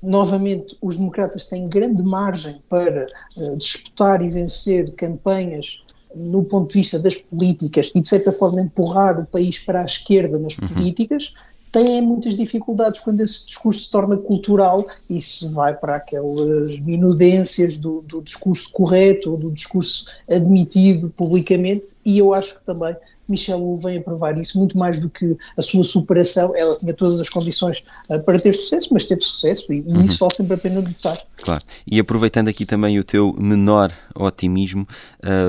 novamente 0.05 0.77
os 0.81 0.97
democratas 0.97 1.47
têm 1.47 1.69
grande 1.69 2.03
margem 2.03 2.61
para 2.69 3.07
uh, 3.37 3.57
disputar 3.57 4.23
e 4.23 4.29
vencer 4.29 4.93
campanhas 4.93 5.83
no 6.15 6.45
ponto 6.45 6.73
de 6.73 6.81
vista 6.81 6.99
das 6.99 7.17
políticas 7.17 7.91
e 7.95 8.01
de 8.01 8.09
certa 8.09 8.31
forma 8.31 8.61
empurrar 8.61 9.19
o 9.19 9.27
país 9.27 9.59
para 9.59 9.83
a 9.83 9.85
esquerda 9.85 10.39
nas 10.39 10.57
uhum. 10.57 10.69
políticas, 10.69 11.35
têm 11.73 12.01
muitas 12.01 12.37
dificuldades 12.37 13.01
quando 13.01 13.21
esse 13.21 13.47
discurso 13.47 13.83
se 13.83 13.91
torna 13.91 14.17
cultural 14.17 14.87
e 15.11 15.21
se 15.21 15.53
vai 15.53 15.75
para 15.75 15.97
aquelas 15.97 16.79
minudências 16.79 17.77
do, 17.77 18.01
do 18.03 18.23
discurso 18.23 18.71
correto 18.71 19.33
ou 19.33 19.37
do 19.37 19.51
discurso 19.51 20.07
admitido 20.31 21.11
publicamente 21.11 21.97
e 22.05 22.17
eu 22.17 22.33
acho 22.33 22.57
que 22.57 22.65
também 22.65 22.95
Michelle 23.29 23.61
Wu 23.61 23.77
vem 23.77 23.99
a 23.99 24.01
provar 24.01 24.37
isso 24.39 24.59
muito 24.59 24.77
mais 24.77 24.99
do 24.99 25.09
que 25.09 25.37
a 25.57 25.63
sua 25.63 25.85
superação. 25.85 26.55
Ela 26.57 26.75
tinha 26.77 26.93
todas 26.95 27.21
as 27.21 27.29
condições 27.29 27.85
uh, 28.11 28.21
para 28.21 28.39
ter 28.39 28.53
sucesso, 28.53 28.89
mas 28.93 29.05
teve 29.05 29.21
sucesso 29.21 29.73
e, 29.73 29.81
uhum. 29.83 30.03
isso 30.03 30.19
vale 30.19 30.35
sempre 30.35 30.55
a 30.55 30.59
pena 30.59 30.81
notar. 30.81 31.19
Claro. 31.39 31.63
E 31.87 31.99
aproveitando 31.99 32.49
aqui 32.49 32.65
também 32.65 32.99
o 32.99 33.05
teu 33.05 33.33
menor 33.39 33.93
otimismo, 34.15 34.87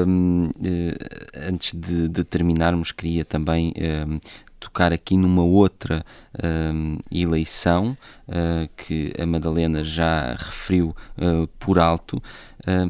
um, 0.07 0.47
uh, 0.47 0.51
eh, 0.63 1.47
antes 1.47 1.73
de, 1.73 2.07
de, 2.07 2.23
terminarmos, 2.23 2.91
queria 2.91 3.23
também 3.23 3.73
um, 4.07 4.19
tocar 4.65 4.91
aqui 4.91 5.15
numa 5.15 5.43
outra 5.43 6.03
uh, 6.35 6.99
eleição 7.11 7.95
uh, 8.27 8.67
que 8.75 9.13
a 9.19 9.25
Madalena 9.25 9.83
já 9.83 10.33
referiu 10.33 10.95
uh, 11.17 11.47
por 11.59 11.77
alto, 11.77 12.21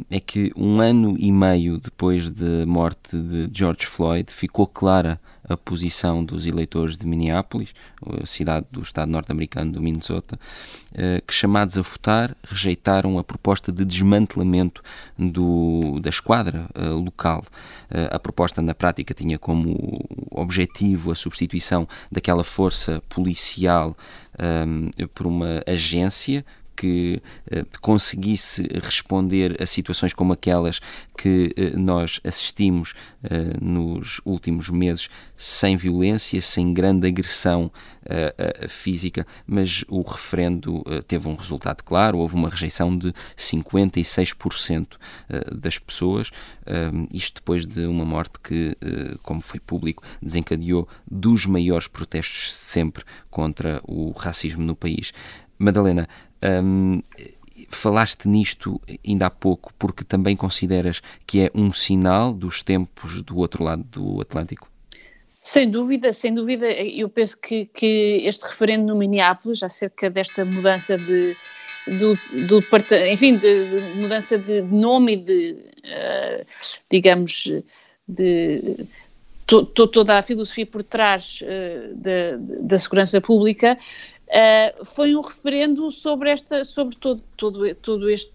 é 0.09 0.19
que 0.19 0.51
um 0.55 0.79
ano 0.79 1.15
e 1.17 1.31
meio 1.31 1.77
depois 1.77 2.29
da 2.31 2.65
morte 2.65 3.17
de 3.17 3.49
George 3.51 3.85
Floyd 3.85 4.31
ficou 4.31 4.65
clara 4.65 5.19
a 5.47 5.55
posição 5.55 6.23
dos 6.23 6.47
eleitores 6.47 6.97
de 6.97 7.05
Minneapolis, 7.05 7.73
cidade 8.25 8.65
do 8.71 8.81
estado 8.81 9.11
norte-americano 9.11 9.73
do 9.73 9.81
Minnesota, 9.81 10.39
eh, 10.93 11.21
que 11.25 11.33
chamados 11.33 11.77
a 11.77 11.81
votar 11.81 12.35
rejeitaram 12.43 13.19
a 13.19 13.23
proposta 13.23 13.71
de 13.71 13.85
desmantelamento 13.85 14.81
do, 15.17 15.99
da 16.01 16.09
esquadra 16.09 16.67
eh, 16.73 16.89
local. 16.89 17.43
Eh, 17.91 18.09
a 18.11 18.19
proposta 18.19 18.61
na 18.61 18.73
prática 18.73 19.13
tinha 19.13 19.37
como 19.37 19.93
objetivo 20.31 21.11
a 21.11 21.15
substituição 21.15 21.87
daquela 22.11 22.43
força 22.43 23.01
policial 23.07 23.95
por 25.13 25.25
uma 25.25 25.63
agência 25.65 26.45
que 26.75 27.21
uh, 27.51 27.65
conseguisse 27.81 28.67
responder 28.81 29.61
a 29.61 29.65
situações 29.65 30.13
como 30.13 30.33
aquelas 30.33 30.79
que 31.17 31.53
uh, 31.57 31.79
nós 31.79 32.19
assistimos 32.23 32.93
uh, 33.23 33.63
nos 33.63 34.19
últimos 34.25 34.69
meses, 34.69 35.09
sem 35.37 35.75
violência, 35.75 36.41
sem 36.41 36.73
grande 36.73 37.07
agressão 37.07 37.71
física, 38.69 39.25
mas 39.47 39.83
o 39.87 40.03
referendo 40.03 40.83
teve 41.07 41.27
um 41.27 41.33
resultado 41.33 41.81
claro, 41.83 42.19
houve 42.19 42.35
uma 42.35 42.49
rejeição 42.49 42.95
de 42.95 43.11
56% 43.35 44.89
das 45.55 45.79
pessoas, 45.79 46.29
isto 47.11 47.41
depois 47.41 47.65
de 47.65 47.83
uma 47.87 48.05
morte 48.05 48.39
que, 48.39 48.77
como 49.23 49.41
foi 49.41 49.59
público, 49.59 50.03
desencadeou 50.21 50.87
dos 51.09 51.47
maiores 51.47 51.87
protestos 51.87 52.53
sempre 52.53 53.03
contra 53.31 53.81
o 53.83 54.11
racismo 54.11 54.63
no 54.63 54.75
país. 54.75 55.11
Madalena, 55.57 56.07
um, 56.63 57.01
falaste 57.69 58.27
nisto 58.27 58.81
ainda 59.05 59.27
há 59.27 59.29
pouco 59.29 59.73
porque 59.75 60.03
também 60.03 60.35
consideras 60.35 61.01
que 61.25 61.41
é 61.41 61.51
um 61.55 61.73
sinal 61.73 62.33
dos 62.33 62.61
tempos 62.61 63.21
do 63.21 63.37
outro 63.37 63.63
lado 63.63 63.83
do 63.83 64.21
Atlântico? 64.21 64.69
Sem 65.29 65.69
dúvida, 65.69 66.11
sem 66.11 66.33
dúvida. 66.33 66.65
Eu 66.65 67.07
penso 67.07 67.39
que, 67.39 67.65
que 67.65 68.21
este 68.25 68.43
referendo 68.43 68.87
no 68.87 68.95
Minneapolis, 68.95 69.61
acerca 69.61 70.09
desta 70.09 70.43
mudança 70.43 70.97
de, 70.97 71.35
do, 71.99 72.15
do 72.47 72.63
enfim, 73.11 73.37
de, 73.37 73.69
de, 73.69 74.01
mudança 74.01 74.37
de 74.37 74.61
nome 74.61 75.13
e 75.13 75.17
de, 75.17 75.51
uh, 75.51 76.45
digamos, 76.89 77.51
de 78.07 78.87
to, 79.45 79.65
to, 79.65 79.87
toda 79.87 80.17
a 80.17 80.21
filosofia 80.23 80.65
por 80.65 80.81
trás 80.81 81.41
uh, 81.43 81.95
da, 81.95 82.37
da 82.61 82.77
segurança 82.79 83.21
pública, 83.21 83.77
uh, 84.27 84.85
foi 84.85 85.15
um 85.15 85.21
referendo 85.21 85.89
sobre 85.91 86.29
esta, 86.29 86.63
sobre 86.65 86.95
todo, 86.95 87.21
todo, 87.37 87.75
todo 87.75 88.09
este 88.09 88.33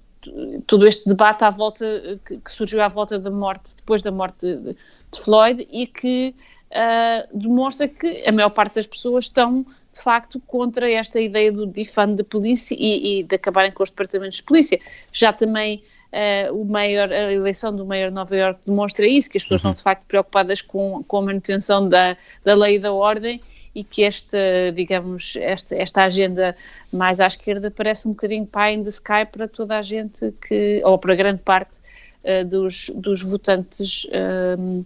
todo 0.67 0.87
este 0.87 1.09
debate 1.09 1.43
à 1.45 1.49
volta 1.49 2.19
que, 2.27 2.37
que, 2.37 2.53
surgiu 2.53 2.83
à 2.83 2.89
volta 2.89 3.19
da 3.19 3.31
morte 3.31 3.75
depois 3.75 4.03
da 4.03 4.11
morte 4.11 4.55
de, 4.55 4.75
de 4.75 5.19
Floyd 5.19 5.67
e 5.71 5.87
que 5.87 6.35
uh, 6.71 7.39
demonstra 7.39 7.89
que 7.89 8.29
a 8.29 8.33
maior 8.33 8.51
parte 8.51 8.75
das 8.75 8.87
pessoas 8.87 9.25
estão 9.25 9.65
de 9.93 10.01
facto 10.01 10.41
contra 10.47 10.91
esta 10.91 11.21
ideia 11.21 11.51
do 11.51 11.67
defund 11.67 12.17
da 12.17 12.25
polícia 12.25 12.77
e, 12.79 13.21
e, 13.21 13.23
de 13.23 13.35
acabarem 13.35 13.73
com 13.73 13.83
os 13.83 13.91
departamentos 13.91 14.37
de 14.37 14.43
polícia. 14.43 14.79
Já 15.13 15.33
também 15.33 15.83
uh, 16.13 16.55
o 16.55 16.65
maior, 16.65 17.13
a 17.13 17.33
eleição 17.33 17.75
do 17.75 17.85
maior 17.85 18.09
de 18.09 18.15
Nova 18.15 18.37
Iorque 18.37 18.61
demonstra 18.67 19.07
isso, 19.07 19.31
que 19.31 19.39
as 19.39 19.43
pessoas 19.43 19.65
uhum. 19.65 19.71
estão 19.71 19.81
de 19.81 19.83
facto 19.83 20.07
preocupadas 20.07 20.61
com, 20.61 21.03
com 21.05 21.17
a 21.17 21.23
manutenção 21.23 21.89
da, 21.89 22.17
da 22.45 22.55
lei 22.55 22.77
e 22.77 22.79
da 22.79 22.93
ordem 22.93 23.41
e 23.75 23.85
que 23.85 24.03
esta, 24.03 24.39
digamos, 24.75 25.35
esta, 25.37 25.77
esta 25.77 26.05
agenda 26.05 26.57
mais 26.93 27.21
à 27.21 27.27
esquerda 27.27 27.71
parece 27.71 28.09
um 28.09 28.13
bocadinho 28.13 28.47
pie 28.47 28.75
in 28.75 28.83
the 28.83 28.89
sky 28.89 29.25
para 29.31 29.47
toda 29.47 29.79
a 29.79 29.83
gente 29.83 30.33
que, 30.47 30.83
ou 30.85 30.99
para 30.99 31.15
grande 31.15 31.41
parte 31.43 31.79
uh, 32.25 32.45
dos, 32.45 32.91
dos 32.95 33.23
votantes 33.23 34.05
uh, 34.05 34.85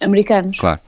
americanos. 0.00 0.58
Claro. 0.58 0.80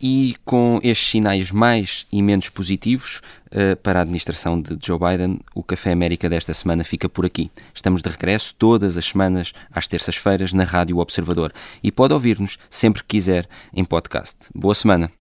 E 0.00 0.36
com 0.44 0.78
estes 0.82 1.08
sinais 1.08 1.50
mais 1.50 2.06
e 2.12 2.22
menos 2.22 2.48
positivos 2.48 3.20
uh, 3.46 3.74
para 3.82 3.98
a 3.98 4.02
administração 4.02 4.60
de 4.60 4.78
Joe 4.80 4.98
Biden, 4.98 5.40
o 5.54 5.62
Café 5.62 5.90
América 5.90 6.28
desta 6.28 6.54
semana 6.54 6.84
fica 6.84 7.08
por 7.08 7.26
aqui. 7.26 7.50
Estamos 7.74 8.00
de 8.00 8.08
regresso 8.08 8.54
todas 8.56 8.96
as 8.96 9.06
semanas, 9.06 9.52
às 9.72 9.88
terças-feiras, 9.88 10.52
na 10.52 10.64
Rádio 10.64 10.98
Observador. 10.98 11.52
E 11.82 11.90
pode 11.90 12.14
ouvir-nos 12.14 12.58
sempre 12.70 13.02
que 13.02 13.08
quiser 13.08 13.48
em 13.74 13.84
podcast. 13.84 14.36
Boa 14.54 14.74
semana. 14.74 15.17